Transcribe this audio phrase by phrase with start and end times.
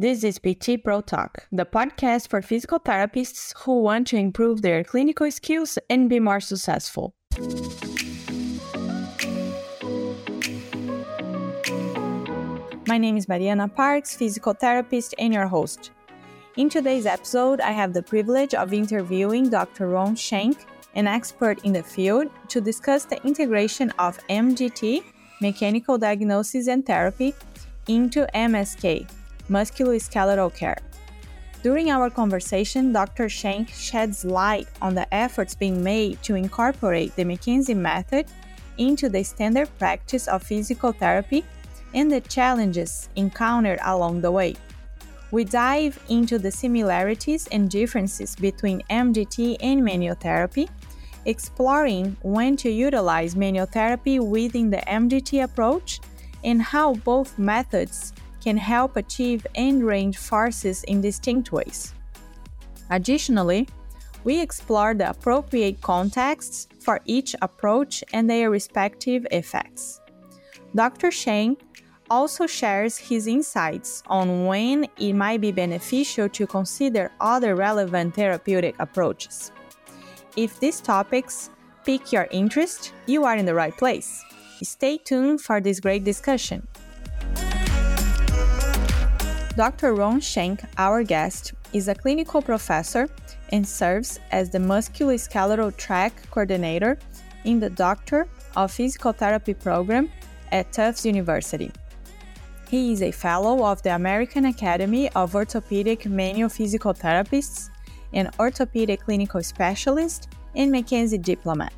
[0.00, 4.84] This is PT Pro Talk, the podcast for physical therapists who want to improve their
[4.84, 7.16] clinical skills and be more successful.
[12.86, 15.90] My name is Mariana Parks, physical therapist and your host.
[16.56, 19.88] In today's episode, I have the privilege of interviewing Dr.
[19.88, 25.02] Ron Schenk, an expert in the field, to discuss the integration of MDT,
[25.40, 27.34] mechanical diagnosis and therapy,
[27.88, 29.08] into MSK,
[29.48, 30.78] musculoskeletal care.
[31.62, 33.28] During our conversation, Dr.
[33.28, 38.26] Schenk sheds light on the efforts being made to incorporate the McKenzie method
[38.78, 41.44] into the standard practice of physical therapy
[41.94, 44.54] and the challenges encountered along the way.
[45.30, 50.70] We dive into the similarities and differences between MDT and manual therapy,
[51.26, 56.00] exploring when to utilize manual therapy within the MDT approach
[56.44, 58.12] and how both methods
[58.48, 61.92] can help achieve end range forces in distinct ways.
[62.88, 63.68] Additionally,
[64.24, 70.00] we explore the appropriate contexts for each approach and their respective effects.
[70.74, 71.10] Dr.
[71.10, 71.60] Schenk
[72.08, 78.74] also shares his insights on when it might be beneficial to consider other relevant therapeutic
[78.78, 79.52] approaches.
[80.36, 81.50] If these topics
[81.84, 84.24] pique your interest, you are in the right place.
[84.62, 86.66] Stay tuned for this great discussion.
[89.58, 89.92] Dr.
[89.92, 93.08] Ron Schenk, our guest, is a clinical professor
[93.48, 96.96] and serves as the musculoskeletal track coordinator
[97.42, 100.12] in the Doctor of Physical Therapy program
[100.52, 101.72] at Tufts University.
[102.70, 107.68] He is a fellow of the American Academy of Orthopedic Manual Physical Therapists,
[108.12, 111.72] an orthopedic clinical specialist, and McKenzie diplomat.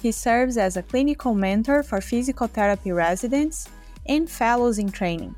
[0.00, 3.68] He serves as a clinical mentor for physical therapy residents
[4.06, 5.34] and fellows in training,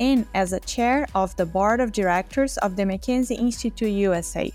[0.00, 4.52] and as a chair of the board of directors of the McKenzie Institute USA.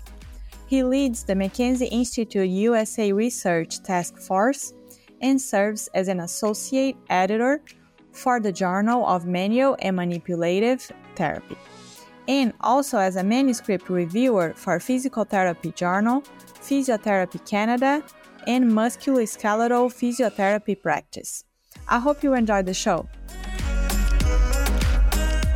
[0.66, 4.72] He leads the McKenzie Institute USA Research Task Force
[5.20, 7.62] and serves as an associate editor
[8.12, 11.56] for the Journal of Manual and Manipulative Therapy,
[12.28, 16.22] and also as a manuscript reviewer for Physical Therapy Journal,
[16.60, 18.02] Physiotherapy Canada,
[18.46, 21.44] and Musculoskeletal Physiotherapy Practice.
[21.88, 23.08] I hope you enjoyed the show.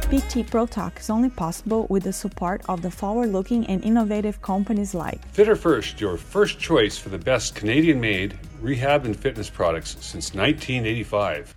[0.06, 4.40] PT Pro Talk is only possible with the support of the forward looking and innovative
[4.40, 9.50] companies like Fitter First, your first choice for the best Canadian made rehab and fitness
[9.50, 11.56] products since 1985.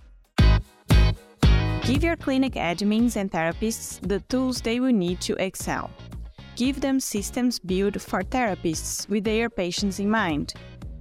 [1.82, 5.88] Give your clinic admins and therapists the tools they will need to excel.
[6.56, 10.54] Give them systems built for therapists with their patients in mind.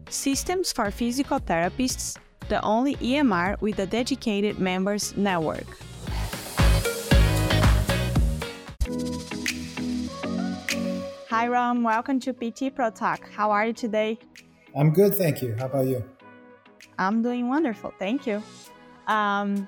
[0.10, 2.16] Systems for physical therapists,
[2.48, 5.66] the only EMR with a dedicated members network.
[11.30, 11.84] Hi, Ron.
[11.84, 13.30] Welcome to PT Pro Talk.
[13.30, 14.18] How are you today?
[14.76, 15.56] I'm good, thank you.
[15.60, 16.04] How about you?
[16.98, 18.42] I'm doing wonderful, thank you.
[19.08, 19.68] Um,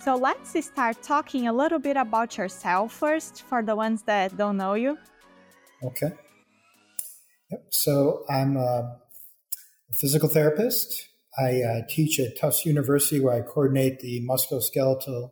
[0.00, 4.56] so let's start talking a little bit about yourself first for the ones that don't
[4.56, 4.96] know you.
[5.84, 6.12] Okay.
[7.50, 7.64] Yep.
[7.70, 8.96] So I'm a
[9.92, 11.08] physical therapist.
[11.38, 15.30] I uh, teach at Tufts University where I coordinate the musculoskeletal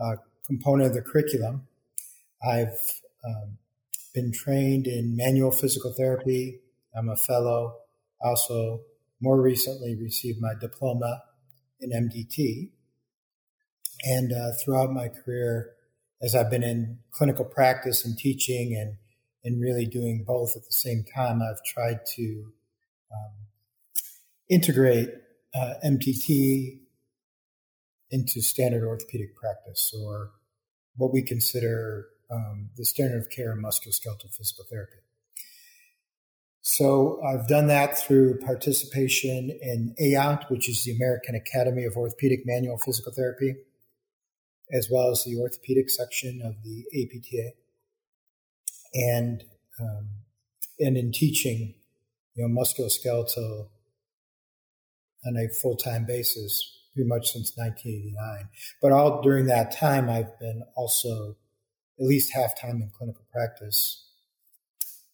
[0.00, 1.68] uh, component of the curriculum.
[2.46, 3.58] I've um,
[4.14, 6.60] been trained in manual physical therapy.
[6.96, 7.78] I'm a fellow.
[8.20, 8.82] Also,
[9.20, 11.22] more recently, received my diploma
[11.80, 12.70] in MDT.
[14.04, 15.72] And uh, throughout my career,
[16.22, 18.96] as I've been in clinical practice and teaching and,
[19.44, 22.52] and really doing both at the same time, I've tried to
[23.12, 23.32] um,
[24.48, 25.10] integrate
[25.54, 26.80] uh, MDT
[28.10, 30.30] into standard orthopedic practice or
[30.96, 34.98] what we consider um, the standard of care in musculoskeletal physical therapy.
[36.60, 42.40] So I've done that through participation in AOMT, which is the American Academy of Orthopedic
[42.46, 43.56] Manual Physical Therapy
[44.72, 47.52] as well as the orthopedic section of the APTA.
[48.94, 49.44] And
[49.80, 50.08] um,
[50.78, 51.74] and in teaching,
[52.34, 53.68] you know, musculoskeletal
[55.26, 58.48] on a full time basis, pretty much since 1989.
[58.80, 61.36] But all during that time, I've been also
[61.98, 64.04] at least half time in clinical practice.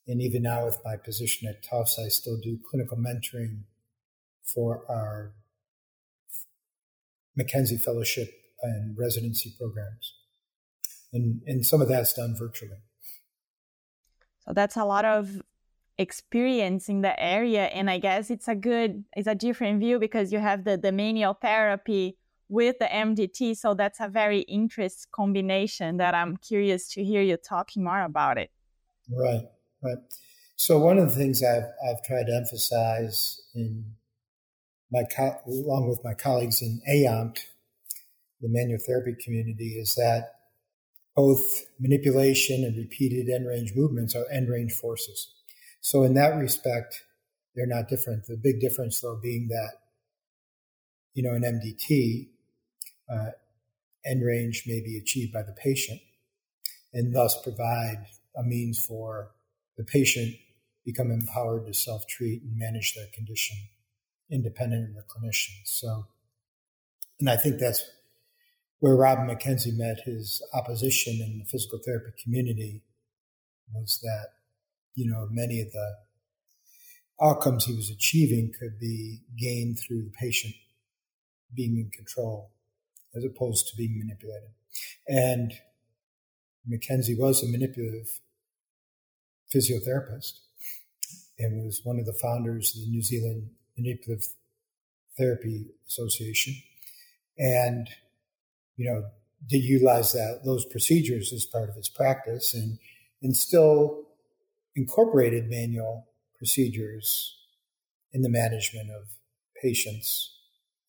[0.07, 3.65] And even now, with my position at Tufts, I still do clinical mentoring
[4.43, 5.35] for our
[7.39, 8.31] McKenzie Fellowship
[8.63, 10.15] and residency programs.
[11.13, 12.79] And, and some of that's done virtually.
[14.47, 15.43] So that's a lot of
[15.99, 17.67] experience in the area.
[17.67, 20.93] And I guess it's a good, it's a different view because you have the, the
[20.93, 22.17] manual therapy
[22.51, 23.57] with the MDT.
[23.57, 28.37] So that's a very interesting combination that I'm curious to hear you talking more about
[28.37, 28.51] it.
[29.09, 29.45] Right,
[29.83, 29.99] right.
[30.57, 33.95] So one of the things I've I've tried to emphasize in
[34.91, 37.39] my co- along with my colleagues in AOMT,
[38.41, 40.33] the manual therapy community, is that
[41.15, 45.33] both manipulation and repeated end range movements are end range forces.
[45.81, 47.05] So in that respect,
[47.55, 48.27] they're not different.
[48.27, 49.81] The big difference, though, being that
[51.15, 52.29] you know, in MDT,
[53.11, 53.31] uh,
[54.05, 56.01] end range may be achieved by the patient
[56.93, 59.31] and thus provide a means for
[59.77, 60.35] the patient
[60.85, 63.57] become empowered to self-treat and manage their condition
[64.31, 65.55] independent of the clinician.
[65.65, 66.07] So,
[67.19, 67.85] and I think that's
[68.79, 72.83] where Robin McKenzie met his opposition in the physical therapy community
[73.73, 74.29] was that,
[74.95, 75.97] you know, many of the
[77.23, 80.55] outcomes he was achieving could be gained through the patient
[81.55, 82.51] being in control
[83.15, 84.51] as opposed to being manipulated.
[85.09, 85.53] And
[86.69, 88.21] McKenzie was a manipulative
[89.55, 90.41] physiotherapist
[91.39, 94.29] and was one of the founders of the New Zealand Manipulative
[95.19, 96.55] Therapy Association.
[97.39, 97.89] And,
[98.77, 99.05] you know,
[99.47, 102.79] did utilize that those procedures as part of his practice and,
[103.23, 104.03] and still
[104.77, 107.37] incorporated manual procedures
[108.13, 109.09] in the management of
[109.61, 110.37] patients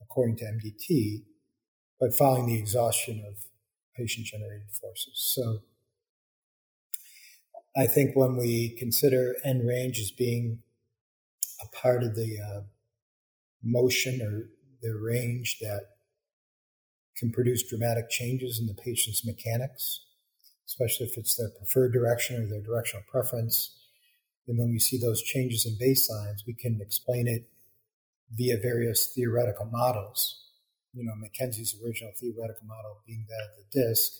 [0.01, 1.24] according to MDT,
[2.01, 3.45] but following the exhaustion of
[3.95, 5.13] patient generated forces.
[5.13, 5.59] So
[7.77, 10.63] I think when we consider end range as being
[11.63, 12.62] a part of the uh,
[13.63, 14.50] motion or
[14.81, 15.81] the range that
[17.15, 20.06] can produce dramatic changes in the patient's mechanics,
[20.65, 23.77] especially if it's their preferred direction or their directional preference.
[24.48, 27.48] And when we see those changes in baselines, we can explain it
[28.36, 30.40] via various theoretical models.
[30.93, 34.11] You know, McKenzie's original theoretical model being that of the disk,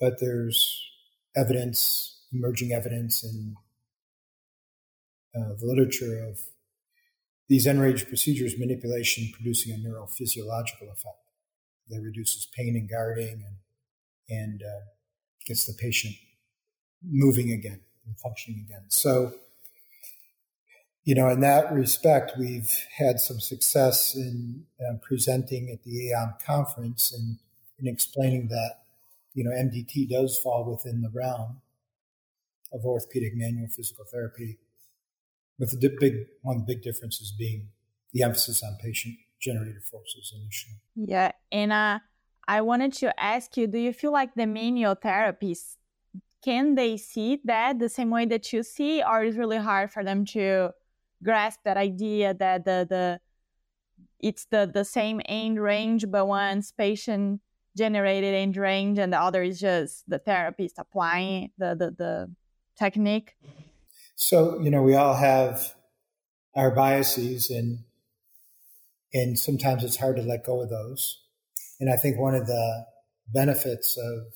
[0.00, 0.82] but there's
[1.36, 3.54] evidence, emerging evidence in
[5.36, 6.38] uh, the literature of
[7.48, 11.24] these end range procedures manipulation producing a neurophysiological effect
[11.88, 14.84] that reduces pain and guarding and, and uh,
[15.46, 16.14] gets the patient
[17.02, 18.84] moving again and functioning again.
[18.88, 19.34] So
[21.04, 26.42] you know, in that respect, we've had some success in uh, presenting at the AOM
[26.42, 27.38] conference and
[27.78, 28.76] in explaining that,
[29.34, 31.60] you know, MDT does fall within the realm
[32.72, 34.58] of orthopedic manual physical therapy,
[35.58, 37.68] with the big one the big differences being
[38.12, 40.76] the emphasis on patient generated forces initially.
[40.96, 41.98] Yeah, and uh,
[42.48, 45.76] I wanted to ask you: Do you feel like the manual therapists
[46.42, 50.02] can they see that the same way that you see, or is really hard for
[50.02, 50.70] them to
[51.24, 53.20] grasp that idea that the the
[54.20, 57.40] it's the the same end range, but one's patient
[57.76, 62.34] generated end range and the other is just the therapist applying the the, the
[62.78, 63.36] technique.
[64.16, 65.74] So you know we all have
[66.54, 67.80] our biases and
[69.12, 71.22] and sometimes it's hard to let go of those.
[71.80, 72.86] And I think one of the
[73.32, 74.26] benefits of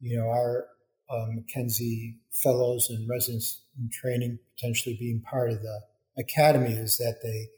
[0.00, 0.66] you know our
[1.14, 5.80] um, McKenzie fellows and residents in training potentially being part of the
[6.18, 7.48] academy is that they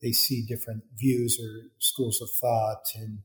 [0.00, 3.18] they see different views or schools of thought and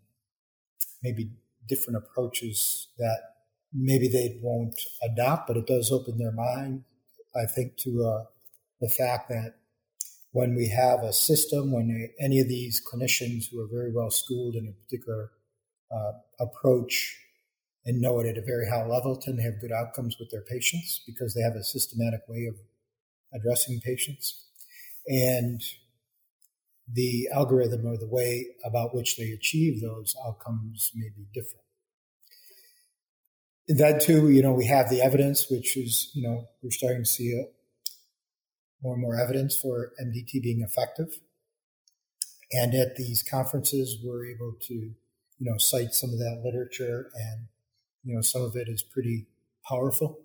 [1.02, 1.32] maybe
[1.68, 3.18] different approaches that
[3.74, 6.84] maybe they won't adopt, but it does open their mind,
[7.36, 8.24] I think, to uh,
[8.80, 9.56] the fact that
[10.32, 14.56] when we have a system, when any of these clinicians who are very well schooled
[14.56, 15.32] in a particular
[15.92, 17.18] uh, approach
[17.88, 20.42] and know it at a very high level tend to have good outcomes with their
[20.42, 22.56] patients because they have a systematic way of
[23.34, 24.44] addressing patients.
[25.08, 25.62] And
[26.92, 31.64] the algorithm or the way about which they achieve those outcomes may be different.
[33.70, 37.10] That too, you know, we have the evidence, which is, you know, we're starting to
[37.10, 37.46] see a,
[38.84, 41.20] more and more evidence for MDT being effective.
[42.52, 44.96] And at these conferences, we're able to, you
[45.40, 47.48] know, cite some of that literature and
[48.08, 49.26] you know, some of it is pretty
[49.68, 50.20] powerful.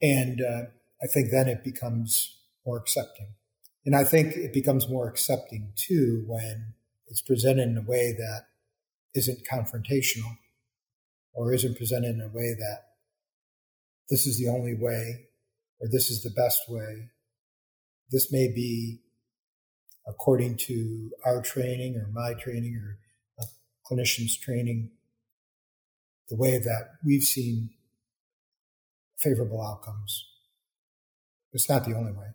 [0.00, 0.62] And uh,
[1.02, 3.34] I think then it becomes more accepting.
[3.84, 6.74] And I think it becomes more accepting too when
[7.08, 8.42] it's presented in a way that
[9.16, 10.36] isn't confrontational
[11.32, 12.82] or isn't presented in a way that
[14.08, 15.26] this is the only way
[15.80, 17.08] or this is the best way.
[18.12, 19.00] This may be
[20.06, 22.98] according to our training or my training or
[23.40, 23.46] a
[23.84, 24.92] clinician's training
[26.28, 27.70] the way that we've seen
[29.16, 30.24] favorable outcomes.
[31.52, 32.28] It's not the only way.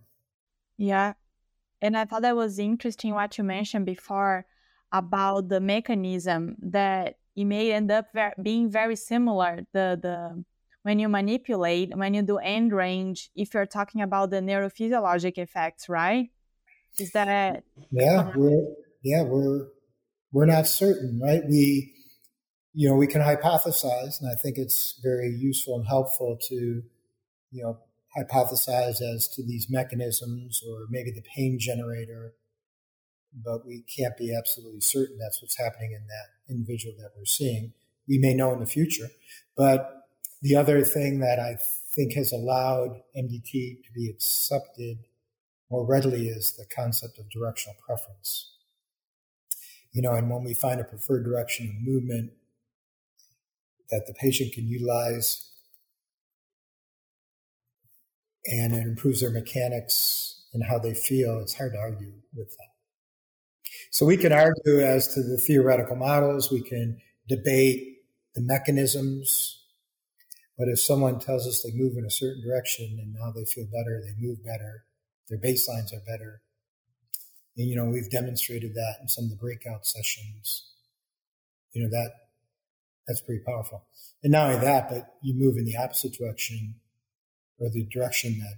[0.77, 1.13] Yeah.
[1.81, 4.45] And I thought that was interesting what you mentioned before
[4.91, 9.65] about the mechanism that it may end up ver- being very similar.
[9.73, 10.43] The the
[10.83, 15.89] when you manipulate, when you do end range, if you're talking about the neurophysiologic effects,
[15.89, 16.29] right?
[16.99, 18.31] Is that yeah?
[18.35, 18.67] We're
[19.03, 19.67] yeah we're
[20.31, 21.41] we're not certain, right?
[21.47, 21.93] We
[22.73, 26.55] you know we can hypothesize, and I think it's very useful and helpful to
[27.51, 27.77] you know
[28.17, 32.33] hypothesize as to these mechanisms or maybe the pain generator,
[33.33, 37.73] but we can't be absolutely certain that's what's happening in that individual that we're seeing.
[38.07, 39.09] We may know in the future,
[39.55, 40.03] but
[40.41, 41.57] the other thing that I
[41.95, 44.97] think has allowed MDT to be accepted
[45.71, 48.51] more readily is the concept of directional preference.
[49.91, 52.31] You know, and when we find a preferred direction of movement
[53.91, 55.49] that the patient can utilize
[58.45, 62.67] and it improves their mechanics and how they feel, it's hard to argue with that.
[63.91, 67.97] So we can argue as to the theoretical models, we can debate
[68.35, 69.63] the mechanisms,
[70.57, 73.65] but if someone tells us they move in a certain direction and now they feel
[73.65, 74.85] better, they move better,
[75.29, 76.41] their baselines are better.
[77.57, 80.69] And, you know, we've demonstrated that in some of the breakout sessions.
[81.71, 82.11] You know, that,
[83.07, 83.85] that's pretty powerful.
[84.23, 86.75] And not only that, but you move in the opposite direction
[87.59, 88.55] or the direction that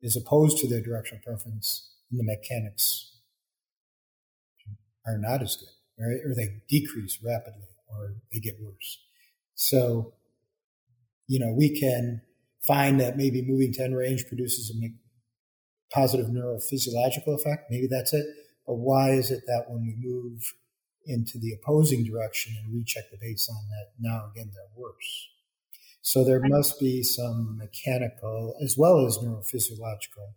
[0.00, 3.16] is opposed to their directional preference, and the mechanics
[5.06, 6.20] are not as good, right?
[6.24, 8.98] Or they decrease rapidly, or they get worse.
[9.54, 10.14] So,
[11.26, 12.22] you know, we can
[12.60, 17.70] find that maybe moving to end range produces a positive neurophysiological effect.
[17.70, 18.26] Maybe that's it.
[18.66, 20.54] But why is it that when we move
[21.06, 25.28] into the opposing direction and recheck the baseline, that now again they're worse?
[26.00, 30.34] So there must be some mechanical as well as neurophysiological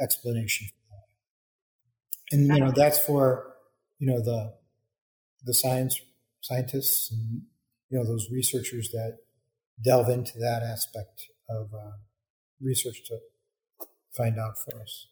[0.00, 2.36] explanation for that.
[2.36, 3.54] And you know that's for
[3.98, 4.54] you know the
[5.44, 6.00] the science
[6.40, 7.42] scientists and
[7.90, 9.18] you know those researchers that
[9.82, 11.92] delve into that aspect of uh,
[12.60, 13.18] research to
[14.16, 15.08] find out for us.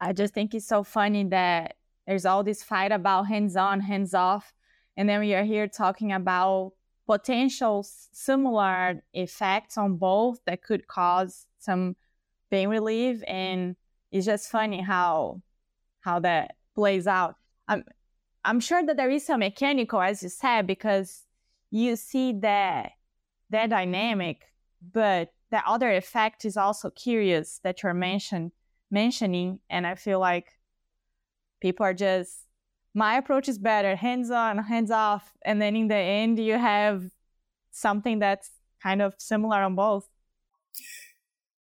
[0.00, 1.75] I just think it's so funny that
[2.06, 4.52] there's all this fight about hands on, hands off,
[4.96, 6.72] and then we are here talking about
[7.06, 11.96] potential similar effects on both that could cause some
[12.50, 13.22] pain relief.
[13.26, 13.76] And
[14.10, 15.42] it's just funny how
[16.00, 17.36] how that plays out.
[17.68, 17.84] I'm
[18.44, 21.24] i'm sure that there is some mechanical as you said because
[21.72, 22.92] you see that
[23.50, 24.42] that dynamic
[24.92, 28.52] but the other effect is also curious that you're mention,
[28.90, 29.58] mentioning.
[29.68, 30.52] And i feel like
[31.60, 32.44] people are just
[32.94, 35.34] my approach is better hands on hands off.
[35.44, 37.04] And then in the end you have
[37.70, 38.50] something that's
[38.82, 40.08] kind of similar on both.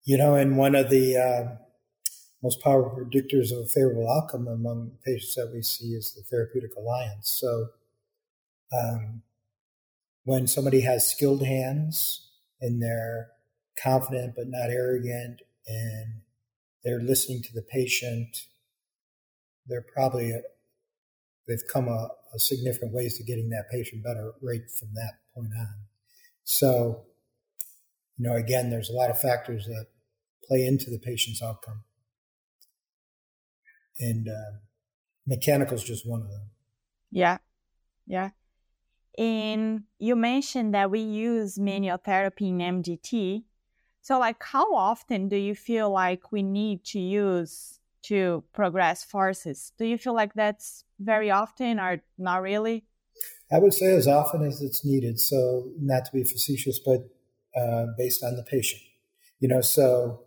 [0.04, 1.56] You know and one of the uh,
[2.42, 6.76] most powerful predictors of a favorable outcome among patients that we see is the therapeutic
[6.76, 7.30] alliance.
[7.30, 7.68] So
[8.72, 9.22] um,
[10.24, 12.28] when somebody has skilled hands
[12.60, 13.28] and they're
[13.82, 16.20] confident but not arrogant and
[16.84, 18.46] they're listening to the patient
[19.66, 20.32] they're probably
[21.46, 25.50] they've come a, a significant ways to getting that patient better right from that point
[25.58, 25.74] on.
[26.44, 27.04] So,
[28.18, 29.86] you know, again, there's a lot of factors that
[30.46, 31.82] play into the patient's outcome.
[33.98, 34.58] And uh,
[35.26, 36.50] mechanical is just one of them.
[37.10, 37.38] Yeah.
[38.06, 38.30] Yeah.
[39.16, 43.44] And you mentioned that we use manual therapy in MDT.
[44.00, 49.72] So, like, how often do you feel like we need to use to progress forces.
[49.78, 52.84] Do you feel like that's very often or not really?
[53.52, 55.20] I would say as often as it's needed.
[55.20, 57.08] So, not to be facetious, but
[57.56, 58.82] uh, based on the patient.
[59.40, 60.22] You know, so,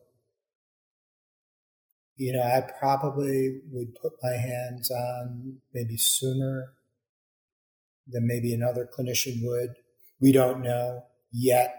[2.16, 6.74] you know, I probably would put my hands on maybe sooner
[8.08, 9.76] than maybe another clinician would.
[10.22, 11.76] We don't know yet,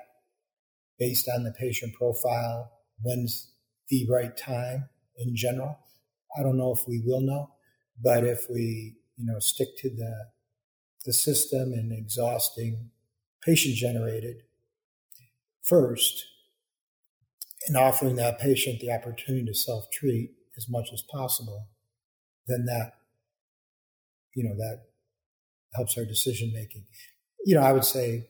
[0.98, 3.52] based on the patient profile, when's
[3.88, 5.78] the right time in general.
[6.36, 7.54] I don't know if we will know,
[8.02, 10.28] but if we, you know, stick to the
[11.06, 12.90] the system and exhausting
[13.44, 14.42] patient generated
[15.62, 16.24] first
[17.66, 21.68] and offering that patient the opportunity to self treat as much as possible,
[22.48, 22.94] then that,
[24.34, 24.82] you know, that
[25.74, 26.84] helps our decision making.
[27.44, 28.28] You know, I would say,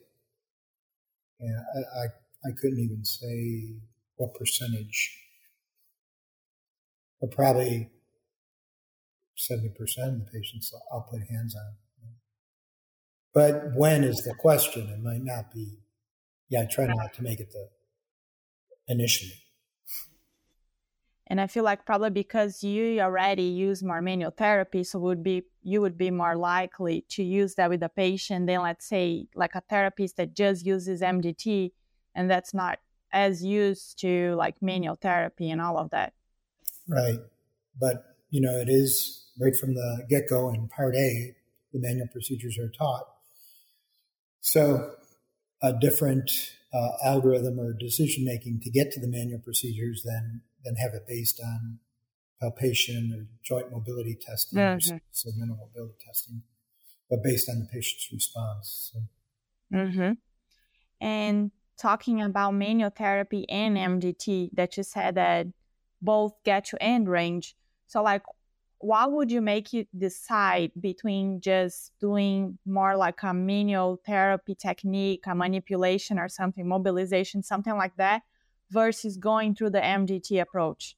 [1.40, 2.06] yeah, I, I,
[2.48, 3.76] I couldn't even say
[4.16, 5.16] what percentage
[7.20, 7.90] but probably
[9.36, 11.74] 70% of the patients I'll put hands on.
[13.34, 14.88] But when is the question?
[14.88, 15.78] It might not be.
[16.48, 17.68] Yeah, I try not to make it the
[18.88, 19.34] initially.
[21.30, 25.42] And I feel like probably because you already use more manual therapy, so would be
[25.62, 29.54] you would be more likely to use that with a patient than let's say like
[29.54, 31.72] a therapist that just uses MDT
[32.14, 32.78] and that's not
[33.12, 36.14] as used to like manual therapy and all of that.
[36.88, 37.18] Right.
[37.78, 41.34] But you know, it is right from the get go in part A,
[41.72, 43.06] the manual procedures are taught.
[44.40, 44.94] So
[45.62, 46.30] a different
[46.72, 51.06] uh, algorithm or decision making to get to the manual procedures than than have it
[51.06, 51.78] based on
[52.40, 54.94] palpation or joint mobility testing mm-hmm.
[54.94, 56.42] or segmental mobility testing,
[57.10, 58.92] but based on the patient's response.
[58.92, 59.76] So.
[59.76, 60.12] Mm-hmm.
[61.00, 65.46] And talking about manual therapy and MDT, that you said that
[66.00, 67.56] both get to end range.
[67.86, 68.22] So, like,
[68.80, 75.24] what would you make you decide between just doing more like a manual therapy technique,
[75.26, 78.22] a manipulation or something, mobilization, something like that,
[78.70, 80.96] versus going through the MDT approach?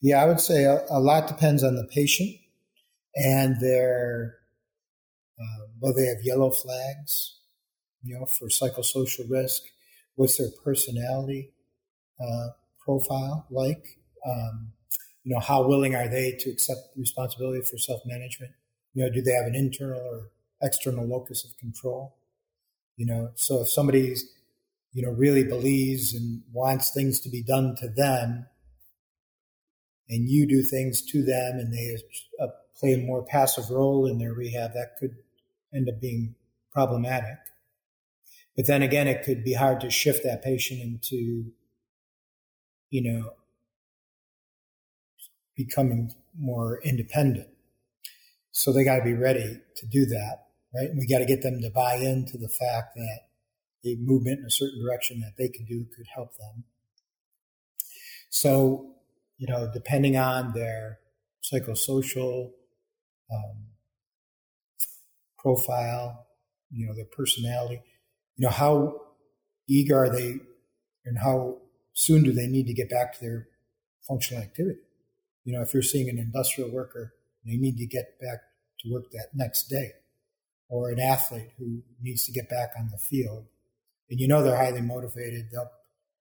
[0.00, 2.36] Yeah, I would say a, a lot depends on the patient
[3.14, 4.36] and their,
[5.38, 7.40] uh, whether they have yellow flags,
[8.02, 9.62] you know, for psychosocial risk,
[10.14, 11.52] what's their personality
[12.20, 12.48] uh,
[12.84, 13.95] profile like?
[14.24, 14.72] Um,
[15.24, 18.52] you know, how willing are they to accept responsibility for self-management?
[18.94, 20.30] You know, do they have an internal or
[20.62, 22.16] external locus of control?
[22.96, 24.24] You know, so if somebody's,
[24.92, 28.46] you know, really believes and wants things to be done to them,
[30.08, 31.98] and you do things to them and they
[32.40, 32.46] uh,
[32.78, 35.16] play a more passive role in their rehab, that could
[35.74, 36.34] end up being
[36.72, 37.38] problematic.
[38.54, 41.50] But then again, it could be hard to shift that patient into,
[42.90, 43.32] you know,
[45.56, 47.48] becoming more independent.
[48.52, 50.88] So they got to be ready to do that, right?
[50.88, 53.20] And we got to get them to buy into the fact that
[53.84, 56.64] a movement in a certain direction that they can do could help them.
[58.30, 58.94] So,
[59.38, 60.98] you know, depending on their
[61.42, 62.50] psychosocial
[63.32, 63.66] um,
[65.38, 66.26] profile,
[66.70, 67.82] you know, their personality,
[68.36, 69.00] you know, how
[69.68, 70.36] eager are they
[71.04, 71.58] and how
[71.92, 73.48] soon do they need to get back to their
[74.06, 74.80] functional activity?
[75.46, 78.40] You know, if you're seeing an industrial worker, they need to get back
[78.80, 79.92] to work that next day,
[80.68, 83.46] or an athlete who needs to get back on the field,
[84.10, 85.70] and you know they're highly motivated, they'll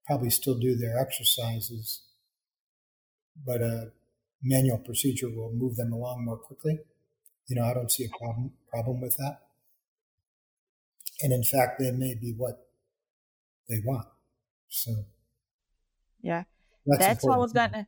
[0.06, 2.04] probably still do their exercises,
[3.44, 3.92] but a
[4.44, 6.78] manual procedure will move them along more quickly.
[7.48, 9.40] You know, I don't see a problem problem with that.
[11.24, 12.68] And in fact, that may be what
[13.68, 14.08] they want.
[14.68, 15.06] So,
[16.22, 16.44] yeah,
[16.86, 17.88] that's, that's what I was gonna.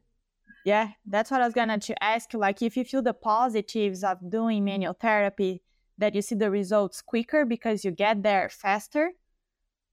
[0.68, 2.34] Yeah, that's what I was gonna to ask.
[2.34, 5.62] Like, if you feel the positives of doing manual therapy,
[5.98, 9.12] that you see the results quicker because you get there faster.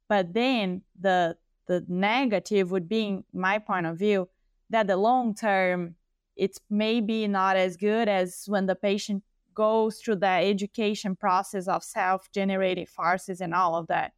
[0.08, 1.36] But then the
[1.68, 4.28] the negative would be, in my point of view,
[4.68, 5.94] that the long term
[6.34, 9.22] it's maybe not as good as when the patient
[9.54, 14.12] goes through the education process of self-generated forces and all of that.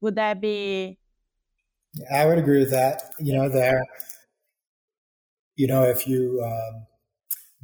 [0.00, 0.98] Would that be?
[2.10, 3.12] I would agree with that.
[3.18, 3.84] You know, there
[5.58, 6.86] you know, if you um,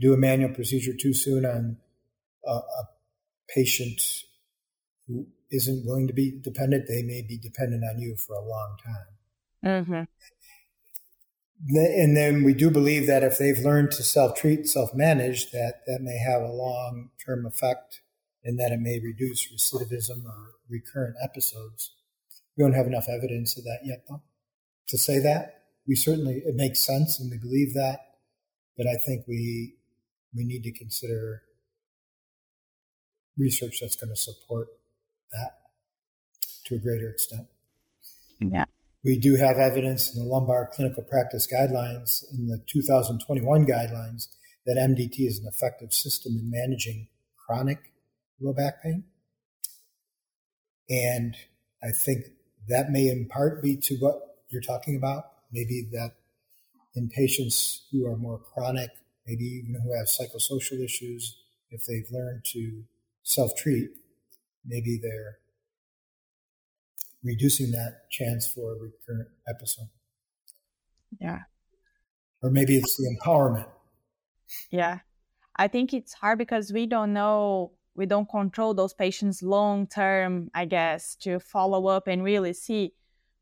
[0.00, 1.78] do a manual procedure too soon on
[2.44, 2.88] a, a,
[3.54, 4.24] patient
[5.06, 8.76] who isn't willing to be dependent, they may be dependent on you for a long
[8.84, 9.84] time.
[9.86, 10.02] Mm-hmm.
[11.76, 16.18] And then we do believe that if they've learned to self-treat, self-manage, that that may
[16.18, 18.00] have a long-term effect,
[18.42, 21.94] and that it may reduce recidivism or recurrent episodes.
[22.56, 24.22] We don't have enough evidence of that yet, though,
[24.88, 28.00] to say that we certainly it makes sense and we believe that,
[28.76, 29.74] but I think we
[30.34, 31.42] we need to consider
[33.36, 34.68] research that's going to support
[35.32, 35.52] that
[36.66, 37.46] to a greater extent.
[38.40, 38.64] Yeah.
[39.04, 44.28] We do have evidence in the lumbar clinical practice guidelines in the 2021 guidelines
[44.64, 47.92] that MDT is an effective system in managing chronic
[48.40, 49.04] low back pain.
[50.88, 51.36] And
[51.82, 52.24] I think
[52.68, 56.10] that may in part be to what you're talking about Maybe that
[56.96, 58.90] in patients who are more chronic,
[59.26, 61.36] maybe even who have psychosocial issues,
[61.70, 62.82] if they've learned to
[63.22, 63.90] self treat,
[64.66, 65.38] maybe they're
[67.22, 69.88] reducing that chance for a recurrent episode.
[71.20, 71.40] Yeah.
[72.42, 73.68] Or maybe it's the empowerment.
[74.70, 74.98] Yeah.
[75.56, 80.50] I think it's hard because we don't know, we don't control those patients long term,
[80.52, 82.92] I guess, to follow up and really see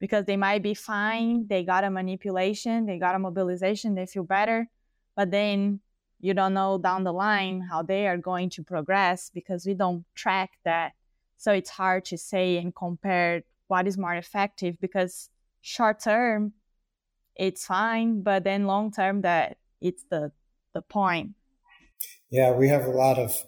[0.03, 4.25] because they might be fine, they got a manipulation, they got a mobilization, they feel
[4.25, 4.69] better,
[5.15, 5.79] but then
[6.19, 10.05] you don't know down the line how they are going to progress because we don't
[10.17, 10.91] track that.
[11.37, 16.53] So it's hard to say and compare what is more effective because short term
[17.37, 20.33] it's fine, but then long term that it's the
[20.75, 21.31] the point.
[22.29, 23.47] Yeah, we have a lot of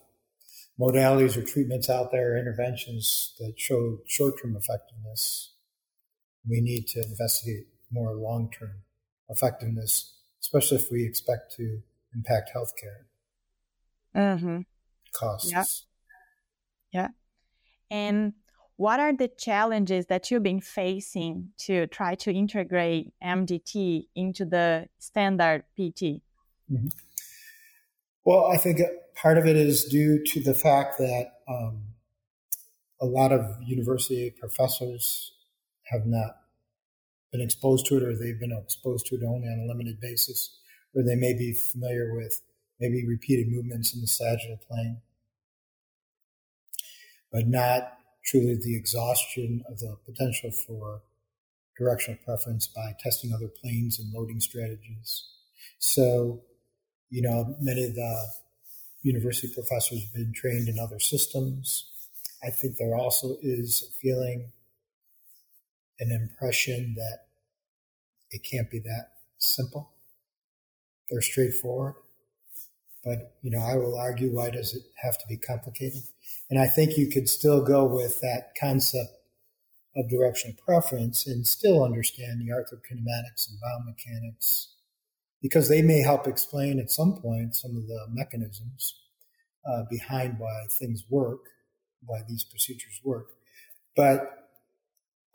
[0.79, 5.54] modalities or treatments out there, interventions that show short term effectiveness.
[6.49, 8.83] We need to investigate more long term
[9.29, 11.81] effectiveness, especially if we expect to
[12.15, 13.05] impact healthcare
[14.15, 14.61] mm-hmm.
[15.13, 15.51] costs.
[15.51, 15.65] Yeah.
[16.93, 17.09] yeah.
[17.91, 18.35] And
[18.77, 24.89] what are the challenges that you've been facing to try to integrate MDT into the
[24.99, 26.23] standard PT?
[26.71, 26.89] Mm-hmm.
[28.25, 28.81] Well, I think
[29.15, 31.83] part of it is due to the fact that um,
[33.01, 35.33] a lot of university professors
[35.85, 36.37] have not
[37.33, 40.57] been exposed to it, or they've been exposed to it only on a limited basis,
[40.95, 42.41] or they may be familiar with
[42.81, 44.99] maybe repeated movements in the sagittal plane,
[47.33, 51.03] but not truly the exhaustion of the potential for
[51.77, 55.25] directional preference by testing other planes and loading strategies.
[55.79, 56.41] So,
[57.11, 58.29] you know, many of the
[59.03, 61.91] university professors have been trained in other systems.
[62.43, 64.53] I think there also is a feeling,
[66.01, 67.27] an impression that
[68.31, 69.91] it can't be that simple
[71.11, 71.95] or straightforward.
[73.05, 76.03] But, you know, I will argue why does it have to be complicated?
[76.49, 79.11] And I think you could still go with that concept
[79.97, 84.69] of directional preference and still understand the arthrokinematics and biomechanics
[85.43, 88.97] because they may help explain at some point some of the mechanisms
[89.67, 91.41] uh, behind why things work,
[92.07, 93.29] why these procedures work.
[93.95, 94.44] But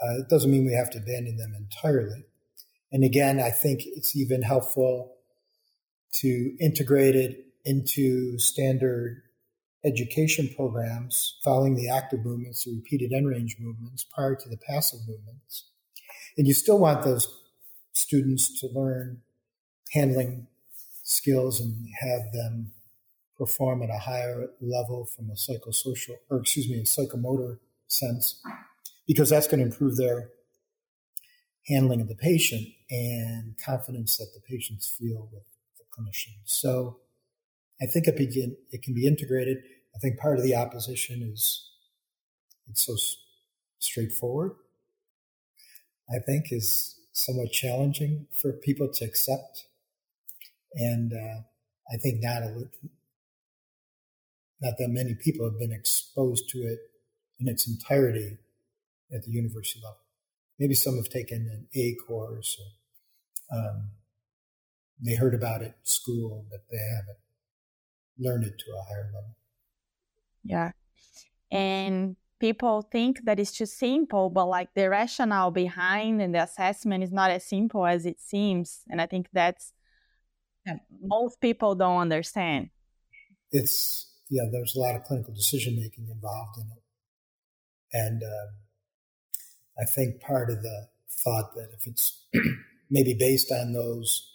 [0.01, 2.25] uh, it doesn't mean we have to abandon them entirely.
[2.91, 5.15] And again, I think it's even helpful
[6.13, 9.21] to integrate it into standard
[9.85, 14.99] education programs following the active movements, the repeated end range movements prior to the passive
[15.07, 15.65] movements.
[16.37, 17.27] And you still want those
[17.93, 19.21] students to learn
[19.91, 20.47] handling
[21.03, 22.71] skills and have them
[23.37, 28.41] perform at a higher level from a psychosocial, or excuse me, a psychomotor sense,
[29.09, 30.29] because that's going to improve their
[31.67, 35.41] handling of the patient and confidence that the patients feel with
[35.79, 36.35] the clinician.
[36.45, 36.97] So
[37.81, 39.57] I think it, begin, it can be integrated.
[39.95, 41.71] I think part of the opposition is
[42.69, 42.95] it's so
[43.79, 44.51] straightforward.
[46.07, 49.65] I think is somewhat challenging for people to accept,
[50.75, 51.41] and uh,
[51.91, 52.69] I think not a,
[54.61, 56.77] not that many people have been exposed to it
[57.39, 58.37] in its entirety
[59.13, 59.99] at the university level.
[60.59, 63.91] Maybe some have taken an A course, or um,
[65.01, 67.17] they heard about it in school, but they haven't
[68.17, 69.35] learned it to a higher level.
[70.43, 70.71] Yeah.
[71.51, 77.03] And people think that it's too simple, but like the rationale behind and the assessment
[77.03, 78.81] is not as simple as it seems.
[78.89, 79.73] And I think that's
[81.01, 82.69] most people don't understand.
[83.51, 86.83] It's, yeah, there's a lot of clinical decision making involved in it.
[87.91, 88.51] And uh,
[89.79, 92.25] I think part of the thought that if it's
[92.89, 94.25] maybe based on those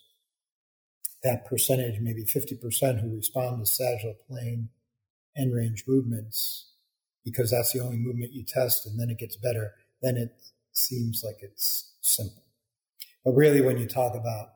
[1.22, 4.68] that percentage, maybe 50% who respond to sagittal plane
[5.36, 6.70] end range movements,
[7.24, 10.36] because that's the only movement you test and then it gets better, then it
[10.72, 12.44] seems like it's simple.
[13.24, 14.48] But really, when you talk about,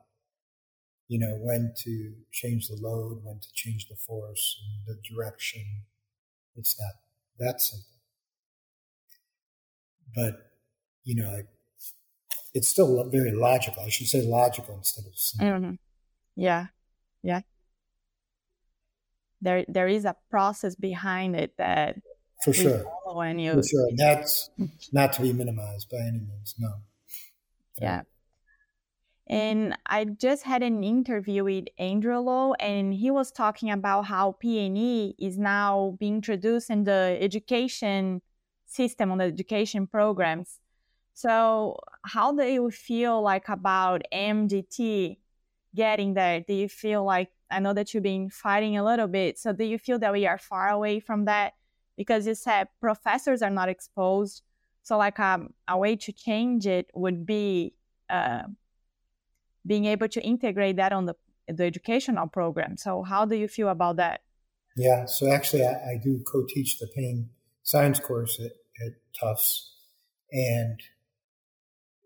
[1.07, 5.63] you know, when to change the load, when to change the force, and the direction,
[6.55, 6.93] it's not
[7.39, 7.85] that simple.
[10.15, 10.48] But,
[11.09, 11.41] you know,
[12.53, 13.81] it's still very logical.
[13.83, 15.47] I should say logical instead of simple.
[15.47, 15.73] Mm-hmm.
[16.35, 16.67] Yeah.
[17.23, 17.41] Yeah.
[19.41, 21.95] There there is a process behind it that
[22.43, 22.83] for sure.
[23.05, 23.87] When you for sure.
[23.89, 24.51] And that's
[24.93, 26.53] not to be minimized by any means.
[26.59, 26.73] No.
[27.81, 28.03] Yeah.
[29.25, 34.35] And I just had an interview with Andrew Lowe, and he was talking about how
[34.43, 38.21] PNE is now being introduced in the education
[38.65, 40.59] system, on the education programs.
[41.13, 45.17] So, how do you feel like about MDT
[45.75, 46.41] getting there?
[46.41, 49.39] Do you feel like I know that you've been fighting a little bit.
[49.39, 51.53] So do you feel that we are far away from that?
[51.97, 54.43] Because you said professors are not exposed.
[54.83, 57.73] So like um, a way to change it would be
[58.09, 58.43] uh,
[59.65, 61.15] being able to integrate that on the
[61.47, 62.77] the educational program.
[62.77, 64.21] So how do you feel about that?
[64.75, 65.05] Yeah.
[65.05, 67.31] So actually, I, I do co-teach the pain
[67.63, 68.51] science course at,
[68.85, 69.73] at Tufts,
[70.31, 70.79] and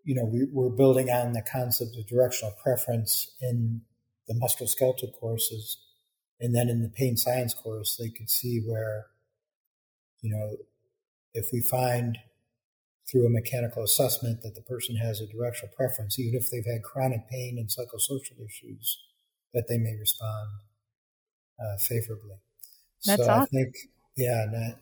[0.04, 3.82] you know, we, we're building on the concept of directional preference in
[4.28, 5.78] the musculoskeletal courses.
[6.40, 9.08] And then in the pain science course, they could see where,
[10.22, 10.58] you know,
[11.34, 12.18] if we find
[13.10, 16.84] through a mechanical assessment that the person has a directional preference, even if they've had
[16.84, 18.98] chronic pain and psychosocial issues,
[19.54, 20.50] that they may respond
[21.60, 22.38] uh, favorably.
[23.06, 23.42] That's so awesome.
[23.42, 23.76] I think,
[24.18, 24.80] yeah, and, that,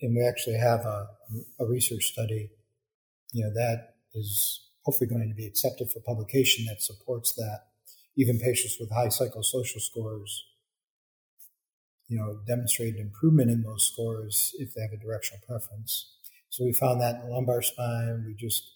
[0.00, 1.08] and we actually have a,
[1.58, 2.50] a research study,
[3.32, 7.60] you know, that is hopefully going to be accepted for publication that supports that.
[8.16, 10.44] Even patients with high psychosocial scores,
[12.08, 16.12] you know, demonstrate improvement in those scores if they have a directional preference.
[16.50, 18.24] So we found that in the lumbar spine.
[18.26, 18.70] We just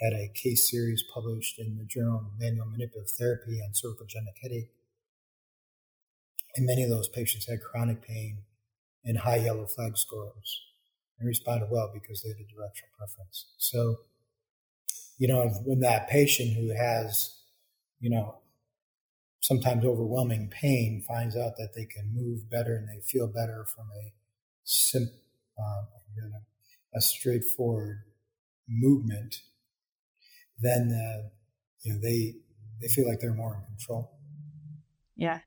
[0.00, 4.70] had a case series published in the Journal of Manual Manipulative Therapy on cervicogenic headache.
[6.56, 8.44] And many of those patients had chronic pain
[9.04, 10.62] and high yellow flag scores
[11.18, 13.46] and responded well because they had a directional preference.
[13.58, 13.96] So,
[15.18, 17.36] you know, when that patient who has,
[18.00, 18.36] you know,
[19.40, 23.86] sometimes overwhelming pain finds out that they can move better and they feel better from
[23.90, 24.12] a
[24.64, 25.10] sim,
[25.58, 25.82] uh,
[26.94, 28.02] a straightforward
[28.68, 29.42] movement,
[30.60, 31.28] then uh,
[31.82, 32.34] you know they
[32.80, 34.18] they feel like they're more in control.
[35.16, 35.40] Yeah,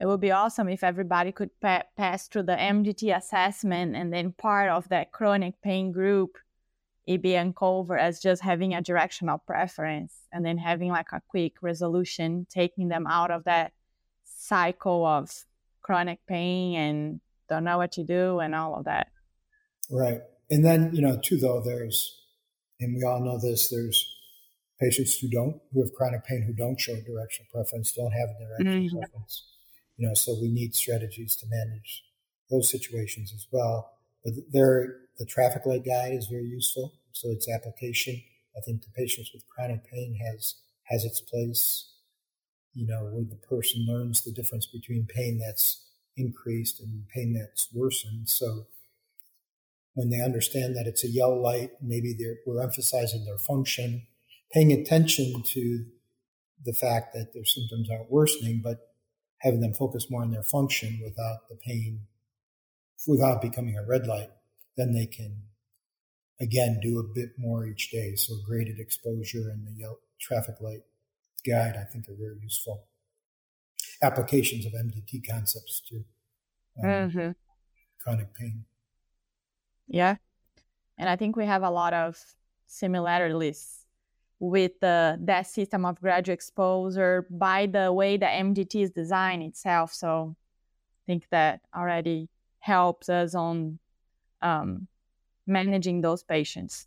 [0.00, 4.32] it would be awesome if everybody could pa- pass through the MDT assessment, and then
[4.32, 6.36] part of that chronic pain group
[7.06, 11.54] it be uncovered as just having a directional preference, and then having like a quick
[11.60, 13.72] resolution, taking them out of that
[14.24, 15.30] cycle of
[15.82, 19.08] chronic pain and don't know what to do and all of that.
[19.90, 20.20] Right.
[20.50, 22.18] And then, you know, too, though, there's,
[22.80, 24.06] and we all know this, there's
[24.80, 28.38] patients who don't, who have chronic pain, who don't show directional preference, don't have a
[28.38, 28.98] directional mm-hmm.
[28.98, 29.44] preference.
[29.96, 32.04] You know, so we need strategies to manage
[32.50, 33.92] those situations as well.
[34.24, 36.94] But there, the traffic light guide is very useful.
[37.12, 38.20] So its application,
[38.56, 41.92] I think, to patients with chronic pain has has its place.
[42.74, 47.68] You know, where the person learns the difference between pain that's increased and pain that's
[47.72, 48.28] worsened.
[48.30, 48.66] So
[49.94, 54.08] when they understand that it's a yellow light, maybe we're emphasizing their function,
[54.52, 55.84] paying attention to
[56.64, 58.88] the fact that their symptoms aren't worsening, but
[59.38, 62.06] having them focus more on their function without the pain,
[63.06, 64.30] without becoming a red light,
[64.76, 65.42] then they can
[66.40, 68.14] again do a bit more each day.
[68.14, 70.82] So graded exposure and the yellow traffic light
[71.46, 72.84] guide, I think, are very useful.
[74.02, 76.04] Applications of MDT concepts to
[76.82, 77.30] um, mm-hmm.
[78.02, 78.64] chronic pain.
[79.88, 80.16] Yeah.
[80.98, 82.18] And I think we have a lot of
[82.66, 83.86] similarities
[84.40, 89.92] with the, that system of gradual exposure by the way the MDT is designed itself.
[89.92, 93.78] So I think that already helps us on
[94.42, 94.88] um,
[95.46, 96.86] managing those patients.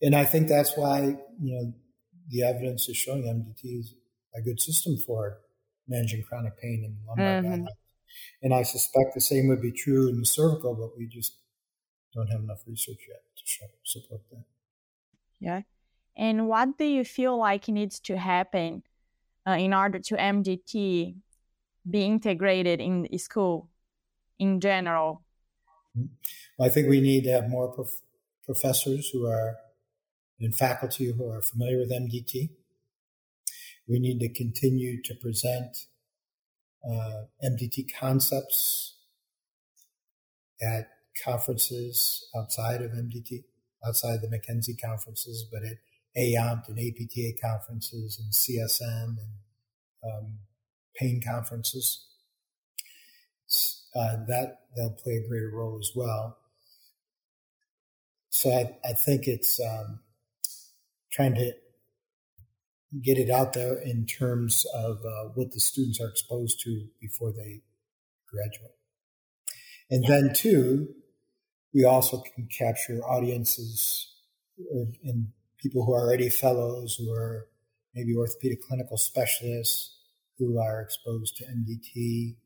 [0.00, 1.72] And I think that's why, you know,
[2.28, 3.94] the evidence is showing MDT is
[4.34, 5.38] a good system for
[5.88, 7.66] managing chronic pain in the lumbar mm-hmm.
[8.42, 11.36] And I suspect the same would be true in the cervical, but we just
[12.14, 14.44] don't have enough research yet to show, support that.
[15.40, 15.62] Yeah.
[16.16, 18.82] And what do you feel like needs to happen
[19.46, 21.16] uh, in order to MDT
[21.88, 23.68] be integrated in school
[24.38, 25.22] in general?
[25.98, 26.14] Mm-hmm.
[26.58, 28.00] Well, I think we need to have more prof-
[28.44, 29.56] professors who are
[30.40, 32.50] in faculty who are familiar with MDT.
[33.88, 35.86] We need to continue to present
[36.84, 38.96] uh, MDT concepts
[40.60, 40.88] at
[41.24, 43.44] conferences outside of MDT,
[43.84, 45.78] outside the McKenzie conferences, but at
[46.16, 49.32] AOMT and APTA conferences and CSM and
[50.04, 50.38] um,
[50.96, 52.06] pain conferences.
[53.94, 56.36] Uh, that they'll play a greater role as well.
[58.30, 60.00] So I, I think it's um,
[61.10, 61.52] trying to
[63.02, 67.32] get it out there in terms of uh, what the students are exposed to before
[67.32, 67.62] they
[68.30, 68.76] graduate.
[69.90, 70.88] And then, two,
[71.72, 74.14] we also can capture audiences
[75.04, 77.46] and people who are already fellows, who are
[77.94, 79.96] maybe orthopedic clinical specialists,
[80.38, 82.36] who are exposed to MDT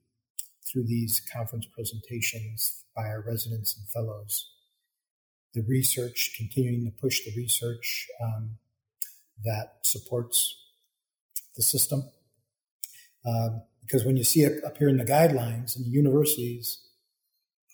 [0.70, 4.51] through these conference presentations by our residents and fellows.
[5.55, 8.57] The research, continuing to push the research um,
[9.44, 10.57] that supports
[11.57, 12.05] the system.
[13.27, 16.79] Um, because when you see it appear in the guidelines in the universities,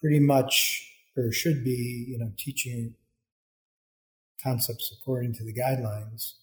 [0.01, 0.85] pretty much
[1.19, 2.95] or should be, you know, teaching
[4.43, 6.35] concepts according to the guidelines.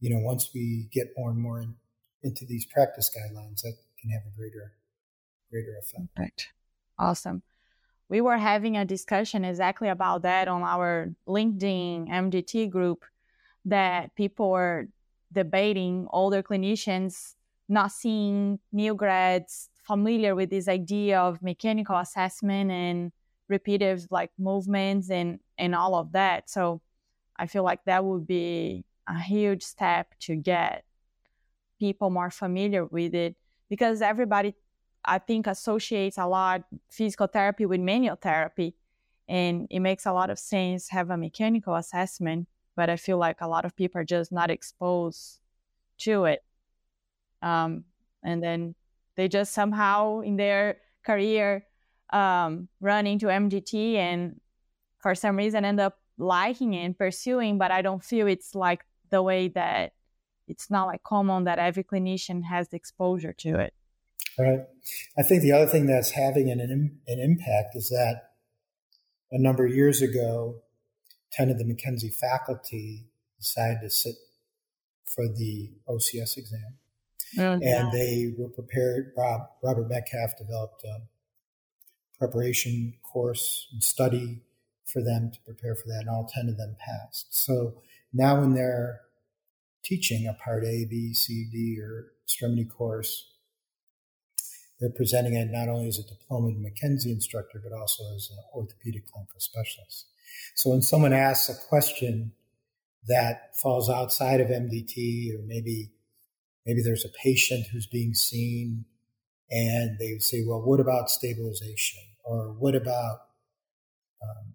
[0.00, 1.76] You know, once we get more and more in,
[2.22, 4.72] into these practice guidelines, that can have a greater,
[5.50, 6.06] greater effect.
[6.18, 6.48] Right.
[6.98, 7.42] Awesome.
[8.08, 13.04] We were having a discussion exactly about that on our LinkedIn MDT group
[13.64, 14.88] that people were
[15.32, 17.34] debating older clinicians
[17.68, 23.12] not seeing new grads familiar with this idea of mechanical assessment and
[23.48, 26.80] repetitive like movements and and all of that so
[27.36, 30.84] i feel like that would be a huge step to get
[31.78, 33.36] people more familiar with it
[33.68, 34.54] because everybody
[35.06, 38.74] I think associates a lot physical therapy with manual therapy,
[39.28, 42.48] and it makes a lot of sense have a mechanical assessment.
[42.74, 45.40] But I feel like a lot of people are just not exposed
[45.98, 46.44] to it,
[47.42, 47.84] um,
[48.22, 48.74] and then
[49.16, 51.66] they just somehow in their career
[52.12, 54.40] um, run into MDT and
[54.98, 57.58] for some reason end up liking and pursuing.
[57.58, 59.92] But I don't feel it's like the way that
[60.48, 63.74] it's not like common that every clinician has the exposure to it.
[64.38, 64.60] Right.
[65.18, 68.32] I think the other thing that's having an, an impact is that
[69.30, 70.62] a number of years ago,
[71.32, 73.06] 10 of the McKenzie faculty
[73.38, 74.14] decided to sit
[75.06, 76.74] for the OCS exam.
[77.38, 77.90] Oh, and yeah.
[77.92, 79.12] they were prepared.
[79.16, 81.00] Rob, Robert Metcalf developed a
[82.18, 84.42] preparation course and study
[84.84, 87.34] for them to prepare for that, and all 10 of them passed.
[87.34, 89.00] So now, when they're
[89.82, 93.32] teaching a part A, B, C, D, or extremity course,
[94.80, 99.06] they're presenting it not only as a diplomaed McKenzie instructor, but also as an orthopedic
[99.06, 100.06] clinical specialist.
[100.54, 102.32] So when someone asks a question
[103.08, 105.92] that falls outside of MDT, or maybe
[106.66, 108.84] maybe there's a patient who's being seen,
[109.50, 113.20] and they say, "Well, what about stabilization?" or "What about
[114.22, 114.54] um,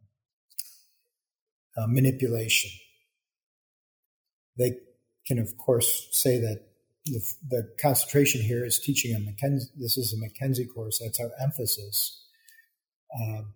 [1.77, 2.71] uh, manipulation?"
[4.57, 4.77] They
[5.25, 6.70] can, of course, say that
[7.05, 9.69] the, the concentration here is teaching a McKenzie.
[9.77, 10.99] This is a McKenzie course.
[10.99, 12.25] That's our emphasis.
[13.19, 13.53] Um,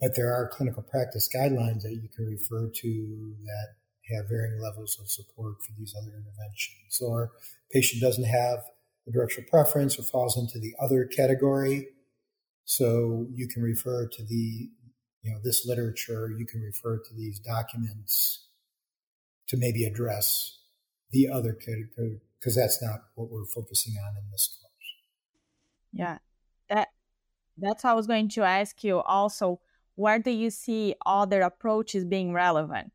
[0.00, 3.68] but there are clinical practice guidelines that you can refer to that
[4.12, 7.00] have varying levels of support for these other interventions.
[7.00, 7.32] Or
[7.72, 8.58] patient doesn't have
[9.08, 11.88] a directional preference or falls into the other category.
[12.64, 14.68] So you can refer to the,
[15.22, 18.46] you know, this literature, you can refer to these documents
[19.48, 20.58] to maybe address
[21.10, 24.92] the other category because that's not what we're focusing on in this course.
[25.94, 26.18] Yeah,
[26.68, 26.88] that
[27.56, 29.00] that's how I was going to ask you.
[29.00, 29.60] Also,
[29.94, 32.92] where do you see other approaches being relevant?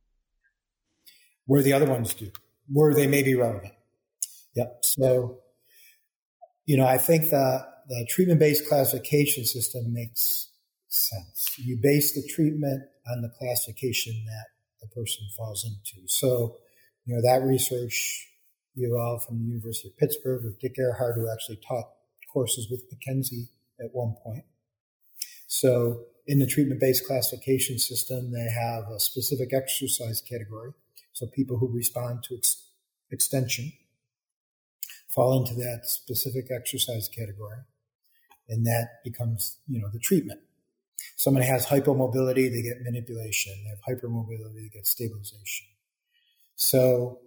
[1.47, 2.31] Where the other ones do,
[2.71, 3.73] where they may be relevant.
[4.53, 4.85] Yep.
[4.85, 5.39] So,
[6.65, 10.49] you know, I think the the treatment based classification system makes
[10.89, 11.57] sense.
[11.57, 14.45] You base the treatment on the classification that
[14.79, 16.07] the person falls into.
[16.07, 16.57] So,
[17.05, 18.29] you know, that research
[18.80, 21.89] you all from the University of Pittsburgh with Dick Erhard, who actually taught
[22.32, 24.44] courses with McKenzie at one point.
[25.48, 30.72] So in the treatment-based classification system, they have a specific exercise category.
[31.13, 32.68] So people who respond to ex-
[33.12, 33.74] extension
[35.08, 37.58] fall into that specific exercise category.
[38.48, 40.39] And that becomes, you know, the treatment.
[41.15, 43.54] Somebody has hypomobility, they get manipulation.
[43.63, 45.68] They have hypermobility, they get stabilization.
[46.56, 47.20] So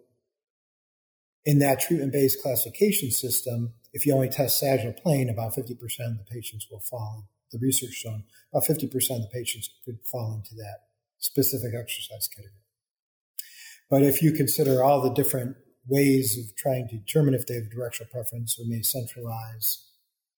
[1.44, 6.26] in that treatment-based classification system, if you only test sagittal plane, about 50% of the
[6.30, 7.28] patients will fall.
[7.50, 10.78] The research shown about 50% of the patients could fall into that
[11.18, 12.54] specific exercise category.
[13.90, 17.70] But if you consider all the different ways of trying to determine if they have
[17.70, 19.84] directional preference or may centralize,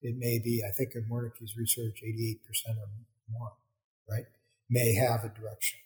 [0.03, 2.39] it may be, I think in Werneke's research, 88%
[2.71, 2.89] or
[3.31, 3.53] more,
[4.11, 4.27] right,
[4.69, 5.79] may have a direction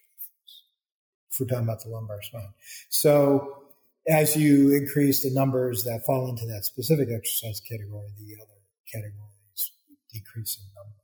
[1.30, 2.54] if we're talking about the lumbar spine.
[2.88, 3.64] So
[4.08, 9.72] as you increase the numbers that fall into that specific exercise category, the other categories
[10.12, 10.96] decrease in number.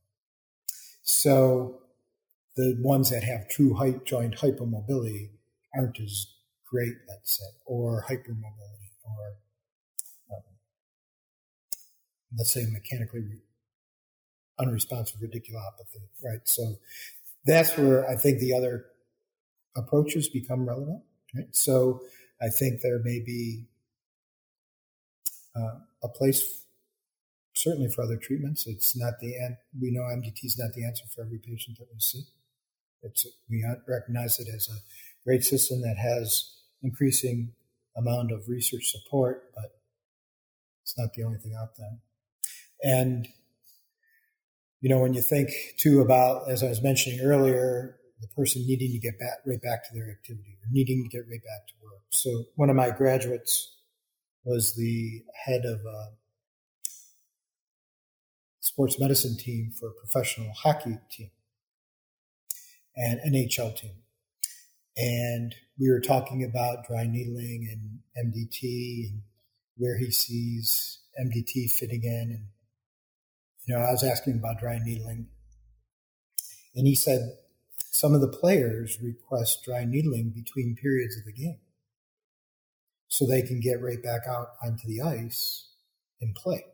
[1.03, 1.83] So
[2.57, 5.31] the ones that have true height joint hypermobility
[5.77, 6.27] aren't as
[6.71, 9.37] great, let's say, or hypermobility, or
[10.35, 10.43] um,
[12.39, 13.43] let's say mechanically
[14.59, 16.41] unresponsive radiculopathy, right?
[16.45, 16.77] So
[17.45, 18.87] that's where I think the other
[19.77, 21.03] approaches become relevant.
[21.35, 21.55] Right?
[21.55, 22.01] So
[22.45, 23.65] I think there may be
[25.57, 26.65] uh, a place,
[27.55, 28.67] certainly for other treatments.
[28.67, 29.57] It's not the end.
[29.81, 32.25] We know MDT is not the answer for every patient that we see.
[33.03, 34.77] It's we recognize it as a
[35.25, 37.53] great system that has increasing
[37.97, 39.81] amount of research support, but
[40.83, 41.99] it's not the only thing out there.
[42.83, 43.29] And
[44.83, 48.93] you know, when you think too about, as I was mentioning earlier, the person needing
[48.93, 51.75] to get back right back to their activity or needing to get right back to
[51.83, 52.03] work.
[52.11, 53.77] So one of my graduates
[54.45, 56.13] was the head of a
[58.61, 61.31] sports medicine team for a professional hockey team
[62.97, 63.97] and NHL team.
[64.97, 67.69] And we were talking about dry needling
[68.15, 69.23] and MDT and
[69.77, 72.31] where he sees MDT fitting in.
[72.31, 72.47] And,
[73.67, 75.27] you know, I was asking about dry needling.
[76.77, 77.21] And he said,
[77.95, 81.61] some of the players request dry needling between periods of the game
[83.07, 85.69] so they can get right back out onto the ice
[86.21, 86.65] and play.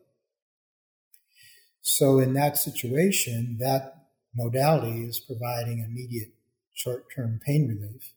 [1.83, 6.33] So in that situation, that modality is providing immediate
[6.73, 8.15] short-term pain relief.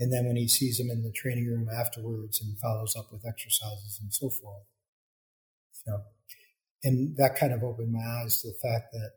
[0.00, 3.24] And then when he sees him in the training room afterwards and follows up with
[3.24, 4.64] exercises and so forth,
[5.86, 6.00] you know,
[6.82, 9.10] and that kind of opened my eyes to the fact that,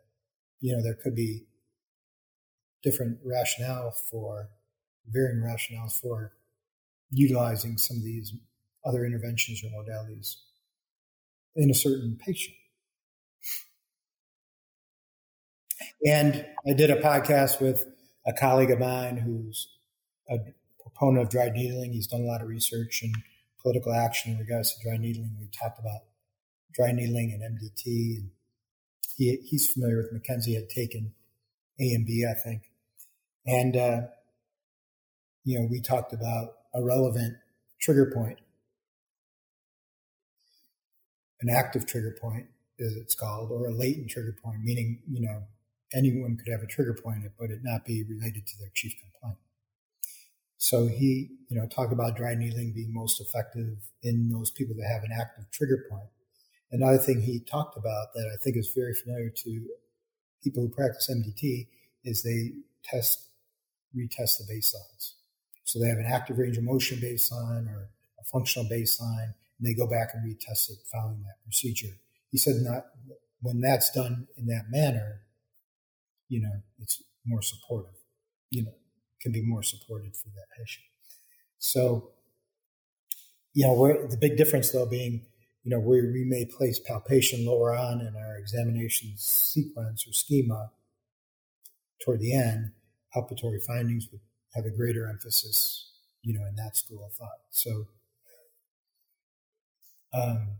[0.59, 1.47] you know, there could be
[2.83, 4.49] different rationale for
[5.07, 6.33] varying rationales for
[7.11, 8.33] utilizing some of these
[8.85, 10.35] other interventions or modalities
[11.55, 12.55] in a certain patient.
[16.05, 17.85] And I did a podcast with
[18.25, 19.67] a colleague of mine who's
[20.29, 20.37] a
[20.81, 21.93] proponent of dry needling.
[21.93, 23.15] He's done a lot of research and
[23.61, 25.37] political action in regards to dry needling.
[25.39, 26.01] We talked about
[26.73, 28.17] dry needling and MDT.
[28.17, 28.29] And
[29.15, 31.13] he, he's familiar with McKenzie, had taken
[31.79, 32.63] A and B, I think.
[33.45, 34.01] And, uh,
[35.43, 37.35] you know, we talked about a relevant
[37.79, 38.39] trigger point,
[41.41, 42.47] an active trigger point,
[42.79, 45.43] as it's called, or a latent trigger point, meaning, you know,
[45.93, 49.37] anyone could have a trigger point, but it not be related to their chief complaint.
[50.57, 54.87] So he, you know, talked about dry needling being most effective in those people that
[54.87, 56.07] have an active trigger point.
[56.71, 59.67] Another thing he talked about that I think is very familiar to
[60.43, 61.67] people who practice MDT
[62.03, 62.51] is they
[62.83, 63.27] test,
[63.95, 65.13] retest the baselines.
[65.65, 67.89] So they have an active range of motion baseline or
[68.19, 71.95] a functional baseline, and they go back and retest it following that procedure.
[72.31, 72.85] He said not
[73.41, 75.21] when that's done in that manner,
[76.29, 77.93] you know, it's more supportive.
[78.49, 78.73] You know,
[79.21, 80.85] can be more supportive for that patient.
[81.59, 82.11] So,
[83.53, 85.25] you know, the big difference though being
[85.63, 90.71] you know, we may place palpation lower on in our examination sequence or schema
[92.03, 92.71] toward the end,
[93.15, 94.21] palpatory findings would
[94.53, 95.91] have a greater emphasis,
[96.21, 97.39] you know, in that school of thought.
[97.49, 97.87] So,
[100.13, 100.57] um,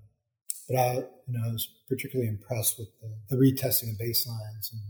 [0.68, 4.82] but I, you know, I was particularly impressed with the, the retesting of baselines and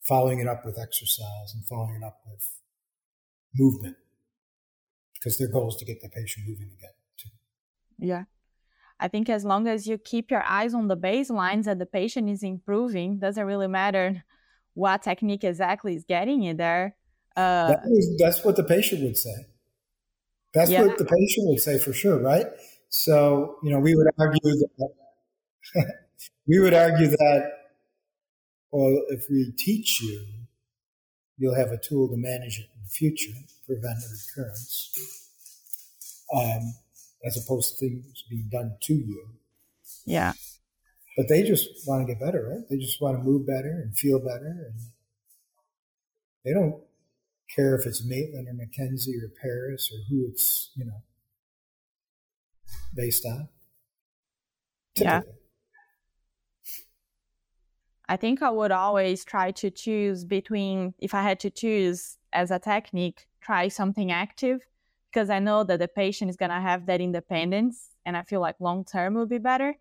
[0.00, 2.60] following it up with exercise and following it up with
[3.54, 3.96] movement
[5.14, 6.90] because their goal is to get the patient moving again.
[7.16, 7.30] Too.
[7.98, 8.24] Yeah.
[9.00, 12.28] I think as long as you keep your eyes on the baselines and the patient
[12.28, 14.22] is improving, doesn't really matter
[14.74, 16.96] what technique exactly is getting you there.
[17.36, 19.46] Uh, that is, that's what the patient would say.
[20.52, 20.82] That's yeah.
[20.82, 22.46] what the patient would say for sure, right?
[22.88, 24.90] So, you know, we would argue that
[26.46, 27.52] we would argue that
[28.70, 30.26] well, if we teach you,
[31.38, 33.32] you'll have a tool to manage it in the future,
[33.66, 35.30] prevent a recurrence.
[36.34, 36.74] Um,
[37.24, 39.28] as opposed to things being done to you.
[40.04, 40.32] Yeah.
[41.16, 42.68] But they just want to get better, right?
[42.68, 44.66] They just want to move better and feel better.
[44.68, 44.80] And
[46.44, 46.82] they don't
[47.54, 51.02] care if it's Maitland or McKenzie or Paris or who it's, you know,
[52.94, 53.48] based on.
[54.96, 55.12] Typically.
[55.12, 55.22] Yeah.
[58.08, 62.50] I think I would always try to choose between, if I had to choose as
[62.50, 64.60] a technique, try something active
[65.10, 68.40] because I know that the patient is going to have that independence and I feel
[68.40, 69.76] like long term will be better.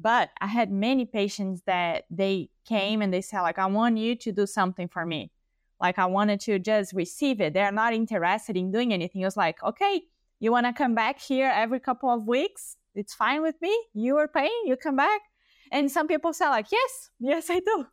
[0.00, 4.16] But I had many patients that they came and they said, like, I want you
[4.16, 5.30] to do something for me.
[5.80, 7.52] Like, I wanted to just receive it.
[7.52, 9.22] They're not interested in doing anything.
[9.22, 10.02] It was like, okay,
[10.38, 12.76] you want to come back here every couple of weeks?
[12.94, 13.76] It's fine with me.
[13.92, 15.20] You are paying, you come back.
[15.70, 17.86] And some people say, like, yes, yes, I do.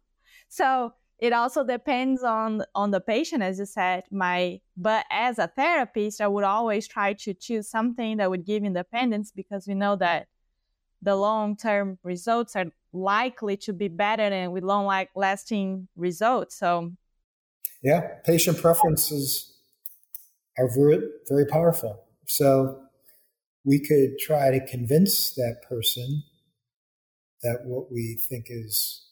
[0.47, 5.47] So it also depends on on the patient as you said my but as a
[5.47, 9.95] therapist i would always try to choose something that would give independence because we know
[9.95, 10.27] that
[11.01, 16.91] the long-term results are likely to be better and with long-lasting results so
[17.83, 19.53] yeah patient preferences
[20.57, 22.81] are very very powerful so
[23.63, 26.23] we could try to convince that person
[27.43, 29.05] that what we think is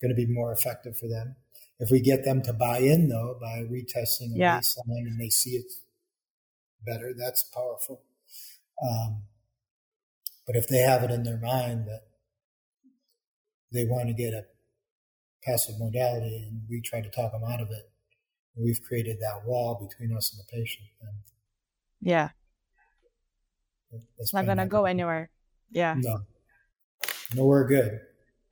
[0.00, 1.36] going to be more effective for them
[1.82, 4.60] if we get them to buy in, though, by retesting a yeah.
[4.60, 5.72] baseline and they see it
[6.86, 8.02] better, that's powerful.
[8.80, 9.22] Um,
[10.46, 12.02] but if they have it in their mind that
[13.72, 14.44] they want to get a
[15.44, 17.90] passive modality and we try to talk them out of it,
[18.56, 20.86] we've created that wall between us and the patient,
[22.00, 22.30] yeah,
[24.18, 25.30] it's not gonna go anywhere.
[25.70, 26.22] Yeah, no,
[27.34, 28.00] nowhere good.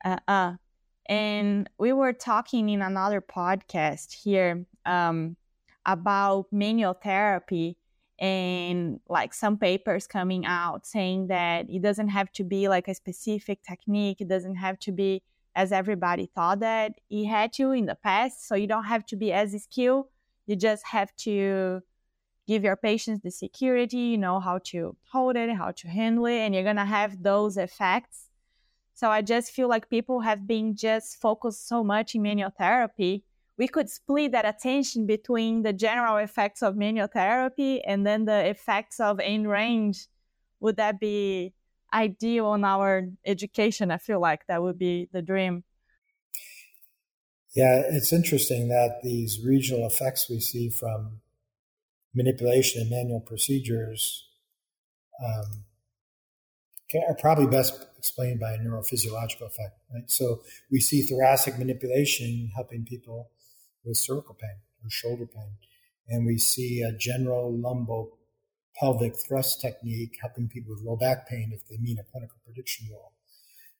[0.03, 0.55] Uh uh
[1.07, 5.35] and we were talking in another podcast here um,
[5.85, 7.77] about manual therapy
[8.21, 12.95] and like some papers coming out saying that it doesn't have to be like a
[12.95, 14.21] specific technique.
[14.21, 15.23] It doesn't have to be
[15.55, 18.47] as everybody thought that it had to in the past.
[18.47, 20.07] So you don't have to be as skilled.
[20.47, 21.81] You just have to
[22.47, 26.39] give your patients the security, you know how to hold it, how to handle it,
[26.39, 28.29] and you're gonna have those effects
[28.93, 33.25] So I just feel like people have been just focused so much in manual therapy.
[33.61, 38.49] We could split that attention between the general effects of manual therapy and then the
[38.49, 40.07] effects of end range.
[40.61, 41.53] Would that be
[41.93, 43.91] ideal on our education?
[43.91, 45.63] I feel like that would be the dream.
[47.55, 51.21] Yeah, it's interesting that these regional effects we see from
[52.15, 54.27] manipulation and manual procedures
[55.23, 55.65] um,
[57.07, 59.77] are probably best explained by a neurophysiological effect.
[59.93, 60.09] Right?
[60.09, 60.41] So
[60.71, 63.29] we see thoracic manipulation helping people
[63.83, 65.57] with cervical pain or shoulder pain,
[66.07, 68.09] and we see a general lumbo
[68.75, 72.87] pelvic thrust technique helping people with low back pain if they meet a clinical prediction
[72.89, 73.13] goal.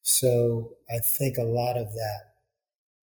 [0.02, 2.32] So I think a lot of that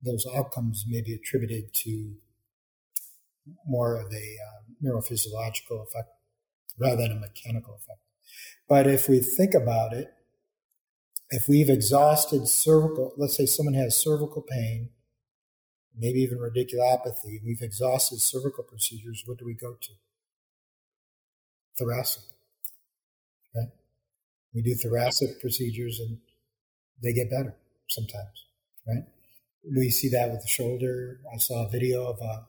[0.02, 2.14] those outcomes may be attributed to
[3.66, 6.08] more of a uh, neurophysiological effect
[6.78, 8.00] rather than a mechanical effect.
[8.68, 10.12] But if we think about it,
[11.30, 14.90] if we've exhausted cervical, let's say someone has cervical pain,
[15.96, 19.90] maybe even radiculopathy, we've exhausted cervical procedures, what do we go to?
[21.78, 22.22] Thoracic.
[23.54, 23.68] Right?
[24.54, 26.18] We do thoracic procedures and
[27.02, 27.54] they get better
[27.88, 28.46] sometimes,
[28.86, 29.04] right?
[29.76, 31.20] we see that with the shoulder.
[31.32, 32.46] I saw a video of a,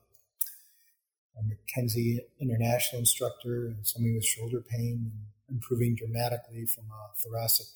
[1.38, 5.12] a McKenzie International instructor and somebody with shoulder pain
[5.50, 7.68] improving dramatically from a thoracic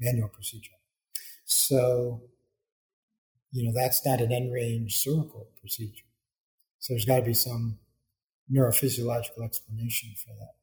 [0.00, 0.72] manual procedure.
[1.44, 2.22] So,
[3.54, 6.04] you know, that's not an end range cervical procedure.
[6.80, 7.78] So there's got to be some
[8.52, 10.54] neurophysiological explanation for that.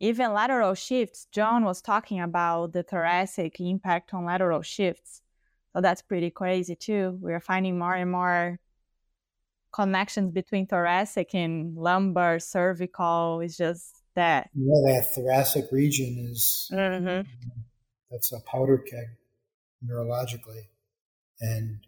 [0.00, 5.22] Even lateral shifts, John was talking about the thoracic impact on lateral shifts.
[5.72, 7.16] So that's pretty crazy too.
[7.20, 8.58] We're finding more and more
[9.72, 13.40] connections between thoracic and lumbar, cervical.
[13.40, 14.50] It's just that.
[14.54, 17.28] Yeah, that thoracic region is mm-hmm.
[18.10, 19.06] that's a powder keg
[19.86, 20.66] neurologically,
[21.40, 21.78] and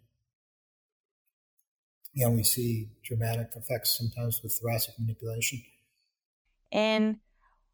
[2.15, 5.61] yeah, we see dramatic effects sometimes with thoracic manipulation.
[6.71, 7.17] And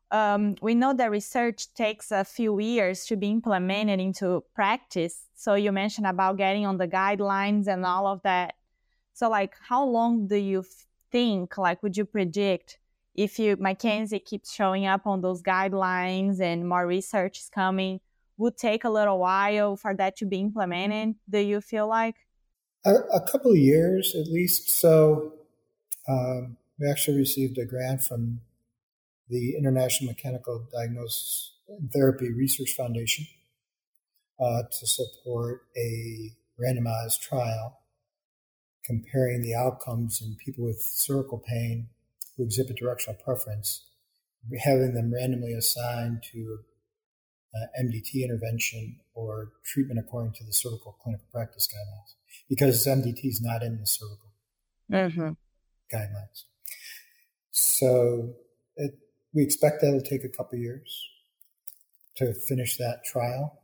[0.10, 5.28] um, we know that research takes a few years to be implemented into practice.
[5.36, 8.56] So you mentioned about getting on the guidelines and all of that.
[9.14, 10.66] So like, how long do you
[11.12, 11.58] think?
[11.60, 12.80] Like, would you predict
[13.14, 18.00] if you McKenzie keeps showing up on those guidelines and more research is coming?
[18.38, 21.16] Would take a little while for that to be implemented.
[21.30, 22.16] Do you feel like?
[22.84, 24.70] A, a couple of years at least.
[24.70, 25.34] So
[26.08, 28.42] um, we actually received a grant from
[29.30, 33.26] the International Mechanical Diagnosis and Therapy Research Foundation
[34.40, 37.80] uh, to support a randomized trial
[38.84, 41.88] comparing the outcomes in people with cervical pain
[42.36, 43.86] who exhibit directional preference,
[44.64, 46.60] having them randomly assigned to
[47.56, 52.16] uh, MDT intervention or treatment according to the cervical clinical practice guidelines,
[52.50, 54.34] because MDT is not in the cervical
[54.92, 55.32] mm-hmm.
[55.94, 56.44] guidelines.
[57.52, 58.36] So
[58.76, 58.98] it,
[59.34, 61.08] we expect that it'll take a couple years
[62.18, 63.62] to finish that trial.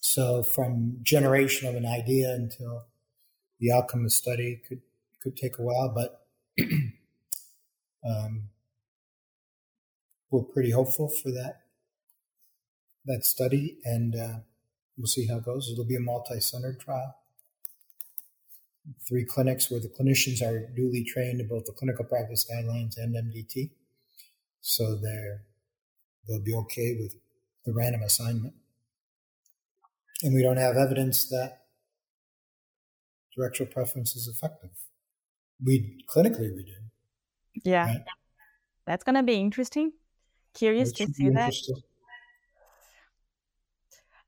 [0.00, 2.84] So from generation of an idea until
[3.58, 4.82] the outcome of the study could
[5.22, 6.26] could take a while, but
[8.08, 8.50] um,
[10.30, 11.62] we're pretty hopeful for that
[13.06, 14.38] that study, and uh,
[14.96, 15.70] we'll see how it goes.
[15.70, 17.16] It'll be a multi-centered trial.
[19.08, 23.14] Three clinics where the clinicians are duly trained in both the clinical practice guidelines and
[23.14, 23.70] MDT
[24.66, 25.42] so they're
[26.26, 27.14] they'll be okay with
[27.64, 28.52] the random assignment.
[30.24, 31.66] And we don't have evidence that
[33.36, 34.70] directional preference is effective.
[35.64, 37.60] We clinically we do.
[37.62, 37.86] Yeah.
[37.86, 38.04] Right?
[38.86, 39.92] That's gonna be interesting.
[40.52, 41.54] Curious to see that.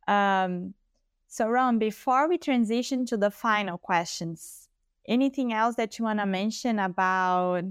[0.06, 0.74] Um
[1.28, 4.68] so Ron, before we transition to the final questions,
[5.06, 7.64] anything else that you wanna mention about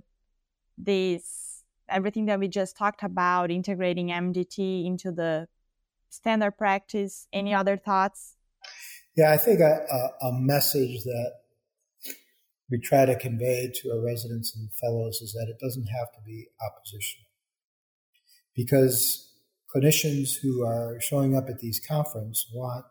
[0.77, 1.47] this
[1.89, 5.47] everything that we just talked about, integrating MDT into the
[6.09, 7.27] standard practice.
[7.33, 8.35] Any other thoughts?
[9.15, 11.31] Yeah, I think a, a, a message that
[12.69, 16.19] we try to convey to our residents and fellows is that it doesn't have to
[16.25, 17.21] be opposition.
[18.55, 19.31] Because
[19.73, 22.85] clinicians who are showing up at these conferences want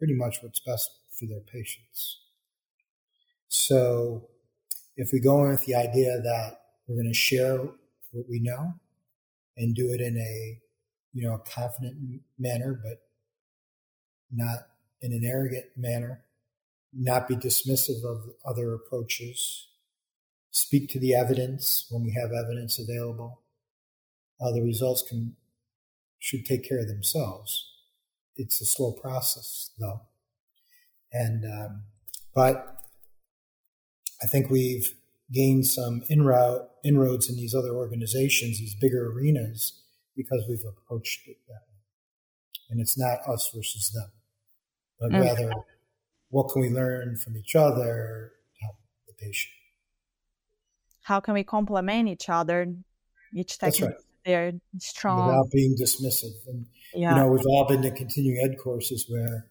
[0.00, 2.22] pretty much what's best for their patients.
[3.48, 4.30] So
[4.96, 8.74] if we go in with the idea that we're going to share what we know
[9.56, 10.58] and do it in a
[11.12, 13.02] you know a confident manner but
[14.32, 14.60] not
[15.02, 16.22] in an arrogant manner
[16.92, 19.68] not be dismissive of other approaches
[20.50, 23.42] speak to the evidence when we have evidence available
[24.40, 25.36] uh, the results can
[26.18, 27.70] should take care of themselves
[28.40, 30.00] it's a slow process, though.
[31.12, 31.82] And um,
[32.34, 32.76] but
[34.22, 34.94] I think we've
[35.32, 39.82] gained some inroad, inroads in these other organizations, these bigger arenas,
[40.16, 41.78] because we've approached it that way.
[42.70, 44.10] And it's not us versus them,
[44.98, 45.22] but mm.
[45.22, 45.52] rather
[46.30, 48.76] what can we learn from each other to help
[49.06, 49.52] the patient.
[51.02, 52.72] How can we complement each other?
[53.34, 53.94] Each technique right.
[54.30, 56.34] They're strong without being dismissive.
[56.46, 57.10] And yeah.
[57.10, 59.46] you know, we've all been to continuing ed courses where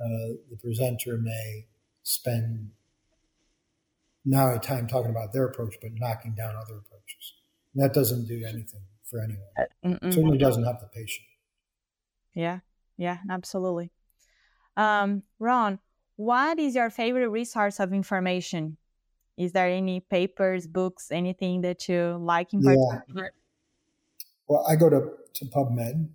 [0.00, 1.66] uh, the presenter may
[2.02, 2.70] spend
[4.24, 7.34] not a time talking about their approach, but knocking down other approaches.
[7.74, 9.46] And that doesn't do anything for anyone.
[9.58, 11.26] Uh, Certainly doesn't help the patient.
[12.34, 12.60] Yeah,
[12.96, 13.90] yeah, absolutely.
[14.76, 15.78] Um, Ron,
[16.16, 18.76] what is your favorite resource of information?
[19.36, 23.32] Is there any papers, books, anything that you like in particular?
[24.48, 26.08] Well, I go to, to PubMed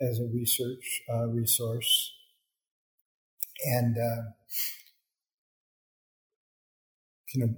[0.00, 2.12] as a research uh, resource.
[3.64, 4.30] And, uh,
[7.32, 7.54] you know,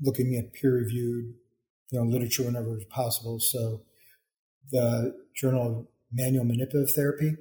[0.00, 1.34] looking at peer reviewed,
[1.90, 3.40] you know, literature whenever it's possible.
[3.40, 3.82] So
[4.70, 7.36] the Journal of Manual Manipulative Therapy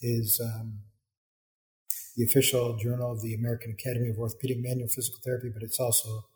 [0.00, 0.78] is um,
[2.16, 6.26] the official journal of the American Academy of Orthopedic Manual Physical Therapy, but it's also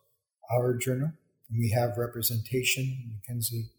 [0.51, 1.13] our journal.
[1.49, 3.71] And we have representation, in McKenzie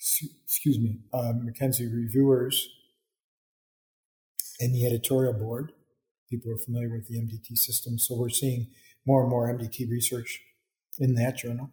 [0.00, 2.70] excuse me, um, McKenzie reviewers
[4.58, 5.72] and the editorial board.
[6.30, 8.68] People are familiar with the MDT system, so we're seeing
[9.06, 10.40] more and more MDT research
[10.98, 11.70] in that journal.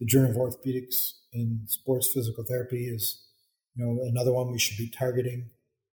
[0.00, 3.24] The Journal of Orthopedics and Sports Physical Therapy is,
[3.74, 5.50] you know, another one we should be targeting.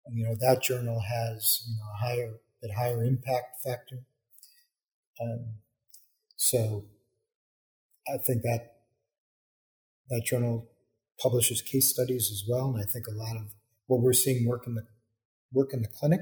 [0.07, 4.05] And, you know, that journal has you know a higher a higher impact factor.
[5.21, 5.55] Um,
[6.37, 6.85] so
[8.07, 8.75] I think that
[10.11, 10.69] that journal
[11.21, 12.75] publishes case studies as well.
[12.75, 13.55] And I think a lot of
[13.87, 14.87] what we're seeing work in the
[15.53, 16.21] work in the clinic,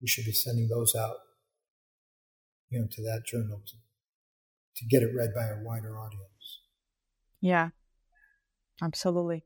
[0.00, 1.16] we should be sending those out,
[2.68, 3.74] you know, to that journal to,
[4.76, 6.60] to get it read by a wider audience.
[7.40, 7.70] Yeah,
[8.82, 9.44] absolutely.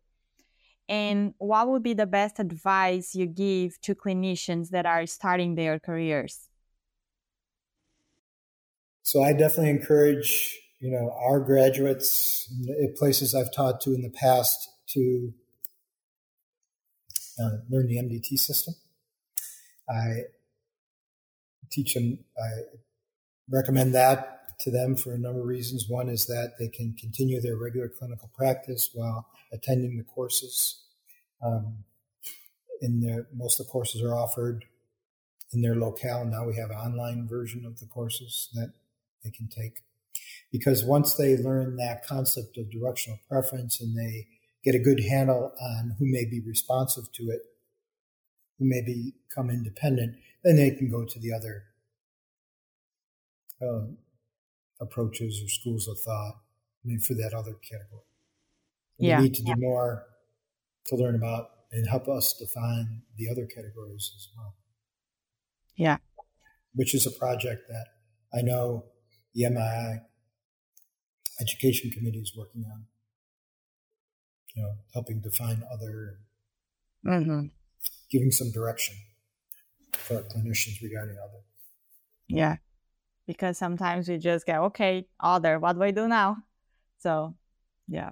[0.88, 5.78] And what would be the best advice you give to clinicians that are starting their
[5.80, 6.48] careers?
[9.02, 12.52] So I definitely encourage you know, our graduates,
[12.96, 15.32] places I've taught to in the past, to
[17.40, 18.74] uh, learn the MDT system.
[19.88, 20.22] I
[21.70, 22.50] teach them, I
[23.50, 25.88] recommend that to them for a number of reasons.
[25.88, 30.82] One is that they can continue their regular clinical practice while attending the courses.
[31.42, 31.84] Um,
[32.82, 34.64] in their, most of the courses are offered
[35.52, 36.24] in their locale.
[36.24, 38.72] Now we have an online version of the courses that
[39.24, 39.82] they can take
[40.56, 44.26] because once they learn that concept of directional preference and they
[44.64, 47.42] get a good handle on who may be responsive to it,
[48.58, 51.64] who may become independent, then they can go to the other
[53.60, 53.98] um,
[54.80, 56.36] approaches or schools of thought
[56.84, 58.02] I mean, for that other category.
[58.98, 59.18] And yeah.
[59.18, 59.56] We need to do yeah.
[59.58, 60.04] more
[60.86, 64.54] to learn about and help us define the other categories as well.
[65.76, 65.98] Yeah.
[66.74, 67.88] Which is a project that
[68.32, 68.84] I know
[69.34, 70.00] the MII
[71.40, 72.86] education committee is working on.
[74.54, 76.18] You know, helping define other,
[77.04, 77.48] mm-hmm.
[78.10, 78.96] giving some direction
[79.92, 81.42] for clinicians regarding other.
[82.26, 82.56] Yeah,
[83.26, 86.38] because sometimes we just go, okay, other, what do I do now?
[86.98, 87.34] So,
[87.86, 88.10] yeah.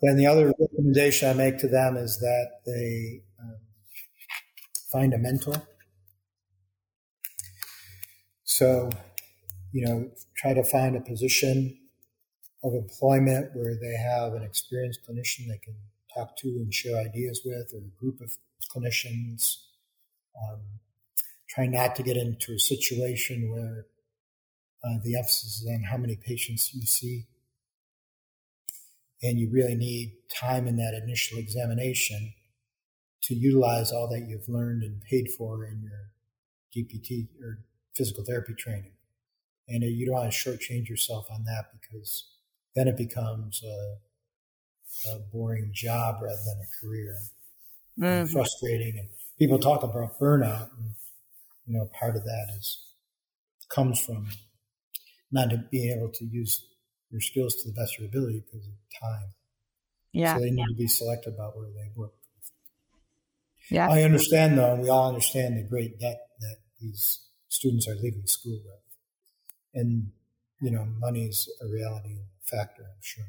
[0.00, 3.56] And the other recommendation I make to them is that they um,
[4.90, 5.62] find a mentor.
[8.44, 8.90] So,
[9.72, 11.77] you know, try to find a position
[12.68, 15.74] of employment where they have an experienced clinician they can
[16.14, 18.36] talk to and share ideas with, or a group of
[18.74, 19.56] clinicians.
[20.36, 20.60] Um,
[21.48, 23.86] try not to get into a situation where
[24.84, 27.26] uh, the emphasis is on how many patients you see.
[29.22, 32.34] And you really need time in that initial examination
[33.22, 36.12] to utilize all that you've learned and paid for in your
[36.74, 37.58] DPT or
[37.96, 38.92] physical therapy training.
[39.66, 42.24] And you don't want to shortchange yourself on that because
[42.78, 47.16] then it becomes a, a boring job rather than a career.
[48.00, 48.32] Mm-hmm.
[48.32, 49.08] frustrating, and
[49.40, 50.70] people talk about burnout.
[50.78, 50.90] And,
[51.66, 52.78] you know, part of that is
[53.68, 54.28] comes from
[55.32, 56.64] not being able to use
[57.10, 59.30] your skills to the best of your ability because of time.
[60.12, 60.36] Yeah.
[60.36, 62.12] So they need to be selective about where they work.
[63.68, 63.90] Yeah.
[63.90, 67.18] I understand though, and we all understand the great debt that these
[67.48, 68.80] students are leaving school with.
[69.74, 70.12] And,
[70.60, 72.16] you know, money is a reality
[72.48, 73.24] factor, I'm sure.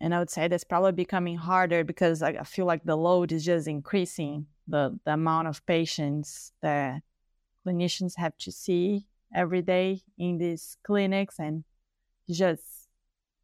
[0.00, 3.44] And I would say that's probably becoming harder because I feel like the load is
[3.44, 7.02] just increasing the, the amount of patients that
[7.66, 11.64] clinicians have to see every day in these clinics and
[12.28, 12.88] just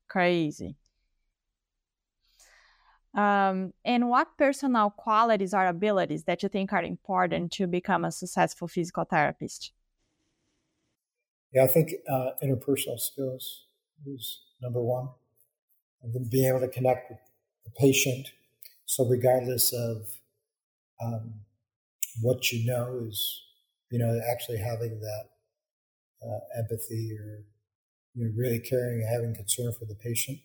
[0.08, 0.76] crazy.
[3.14, 8.12] Um, and what personal qualities or abilities that you think are important to become a
[8.12, 9.72] successful physical therapist?
[11.52, 13.66] Yeah, I think uh, interpersonal skills
[14.06, 15.08] is number one.
[16.02, 17.20] And then being able to connect with
[17.64, 18.32] the patient.
[18.86, 20.06] So, regardless of
[21.02, 21.34] um,
[22.20, 23.42] what you know, is
[23.90, 25.24] you know actually having that
[26.26, 27.44] uh, empathy or
[28.14, 30.38] you know really caring and having concern for the patient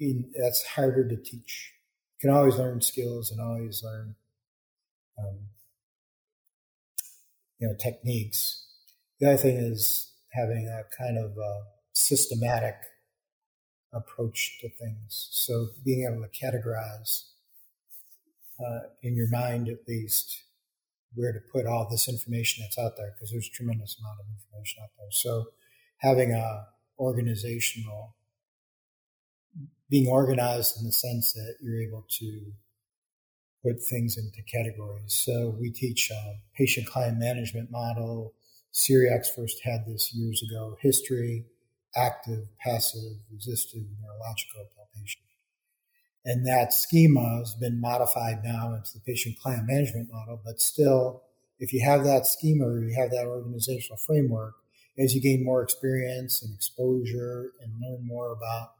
[0.00, 1.74] in, that's harder to teach.
[2.18, 4.14] You can always learn skills and always learn,
[5.18, 5.38] um,
[7.58, 8.66] you know, techniques.
[9.20, 11.62] The other thing is having a kind of a
[11.92, 12.76] systematic
[13.92, 15.28] approach to things.
[15.32, 17.24] So being able to categorize
[18.60, 20.44] uh, in your mind, at least,
[21.14, 24.26] where to put all this information that's out there, because there's a tremendous amount of
[24.26, 25.10] information out there.
[25.10, 25.46] So
[25.98, 26.66] having a
[26.98, 28.16] organizational
[29.88, 32.52] being organized in the sense that you're able to
[33.64, 35.12] put things into categories.
[35.12, 38.34] So we teach a patient client management model.
[38.72, 40.76] Cyriax first had this years ago.
[40.80, 41.46] History,
[41.96, 45.22] active, passive, resistive, neurological palpation.
[46.24, 51.22] And that schema has been modified now into the patient client management model, but still,
[51.58, 54.54] if you have that schema or you have that organizational framework,
[54.98, 58.72] as you gain more experience and exposure and learn more about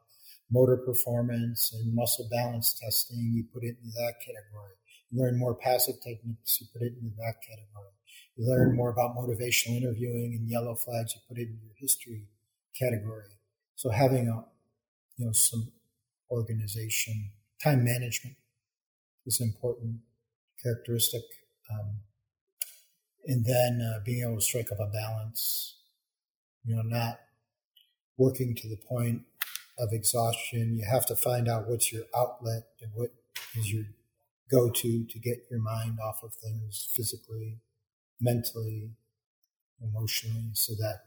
[0.50, 4.74] motor performance and muscle balance testing, you put it into that category.
[5.10, 7.94] You learn more passive techniques, you put it into that category.
[8.40, 12.22] You learn more about motivational interviewing and yellow flags, you put in your history
[12.74, 13.28] category.
[13.76, 14.46] So having a,
[15.18, 15.72] you know, some
[16.30, 17.32] organization,
[17.62, 18.36] time management
[19.26, 19.96] is an important
[20.62, 21.20] characteristic.
[21.70, 21.98] Um,
[23.26, 25.76] and then uh, being able to strike up a balance,
[26.64, 27.20] you know, not
[28.16, 29.20] working to the point
[29.78, 30.78] of exhaustion.
[30.78, 33.10] You have to find out what's your outlet and what
[33.54, 33.84] is your
[34.50, 37.58] go to to get your mind off of things physically,
[38.20, 38.90] mentally,
[39.82, 41.04] emotionally, so that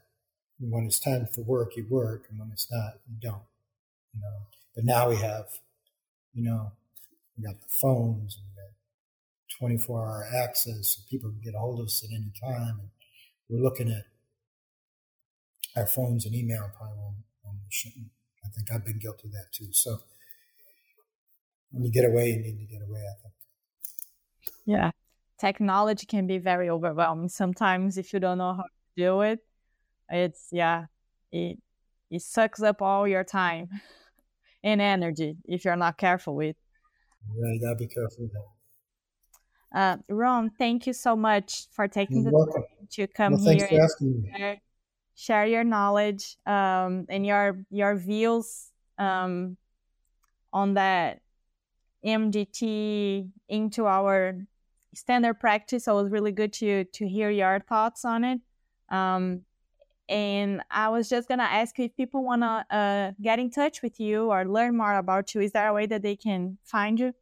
[0.58, 3.42] when it's time for work, you work, and when it's not, you don't.
[4.14, 4.46] You know.
[4.74, 5.46] But now we have,
[6.32, 6.72] you know,
[7.36, 8.74] we got the phones and we got
[9.58, 12.80] 24 hour access, so people can get a hold of us at any time.
[12.80, 12.88] And
[13.48, 14.04] we're looking at
[15.76, 17.14] our phones and email probably
[17.68, 18.06] shouldn't
[18.44, 19.72] I think I've been guilty of that too.
[19.72, 19.98] So
[21.70, 23.34] when you get away, you need to get away, I think.
[24.66, 24.90] Yeah.
[25.38, 29.40] Technology can be very overwhelming sometimes if you don't know how to do it.
[30.10, 30.86] It's yeah,
[31.32, 31.58] it
[32.10, 33.68] it sucks up all your time
[34.64, 36.56] and energy if you're not careful with.
[37.36, 38.44] Yeah, you gotta be careful with that.
[39.76, 42.62] Uh, Ron, thank you so much for taking You're the welcome.
[42.62, 43.68] time to come well, here.
[43.82, 44.60] Asking me
[45.14, 49.56] share your knowledge um, and your your views um,
[50.52, 51.20] on that
[52.04, 54.36] MDT into our
[54.94, 55.84] standard practice.
[55.84, 58.40] So it was really good to to hear your thoughts on it.
[58.90, 59.42] Um,
[60.08, 64.30] and I was just gonna ask if people wanna uh, get in touch with you
[64.30, 65.40] or learn more about you.
[65.40, 67.14] Is there a way that they can find you?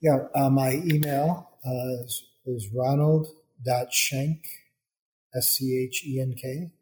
[0.00, 4.44] Yeah, uh, my email uh, is, is ronald.schenk,
[5.34, 6.72] S C H E N K,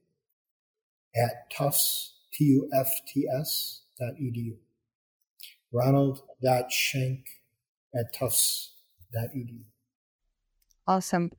[1.17, 4.57] at Tufts, T-U-F-T-S dot edu.
[5.73, 7.27] Ronald dot Schenk
[7.95, 8.75] at Tufts
[9.13, 9.59] dot edu.
[10.89, 11.30] Awesome.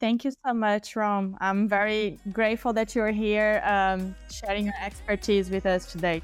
[0.00, 1.36] Thank you so much, Ron.
[1.40, 6.20] I'm very grateful that you're here um, sharing your expertise with us today.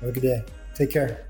[0.00, 0.44] Have a good day.
[0.74, 1.24] Take care.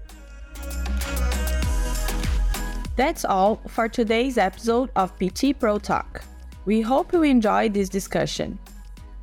[2.97, 6.25] That's all for today's episode of PT Pro Talk.
[6.67, 8.59] We hope you enjoyed this discussion.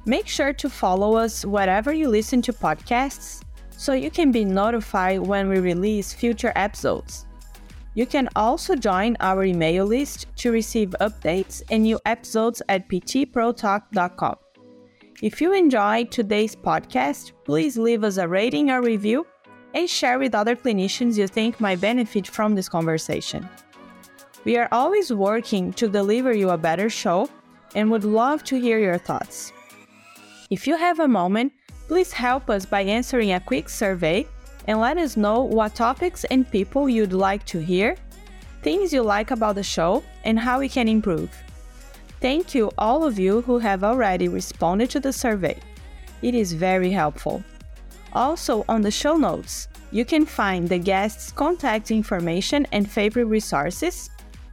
[0.05, 3.41] Make sure to follow us wherever you listen to podcasts
[3.71, 7.25] so you can be notified when we release future episodes.
[7.95, 14.35] You can also join our email list to receive updates and new episodes at ptprotalk.com.
[15.23, 19.25] If you enjoyed today's podcast, please leave us a rating or review
[19.73, 23.47] and share with other clinicians you think might benefit from this conversation.
[24.43, 27.29] We are always working to deliver you a better show
[27.75, 29.53] and would love to hear your thoughts.
[30.49, 31.53] If you have a moment,
[31.87, 34.27] please help us by answering a quick survey
[34.66, 37.95] and let us know what topics and people you'd like to hear,
[38.61, 41.30] things you like about the show, and how we can improve.
[42.22, 45.59] Thank you, all of you who have already responded to the survey.
[46.22, 47.43] It is very helpful.
[48.13, 54.09] Also, on the show notes, you can find the guest's contact information and favorite resources,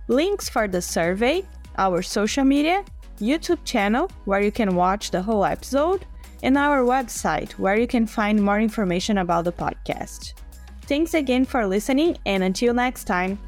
[0.09, 1.45] links for the survey,
[1.79, 2.85] our social media,
[3.19, 6.05] YouTube channel where you can watch the whole episode,
[6.43, 10.35] and our website where you can find more information about the podcast.
[10.83, 13.39] Thanks again for listening, and until next time.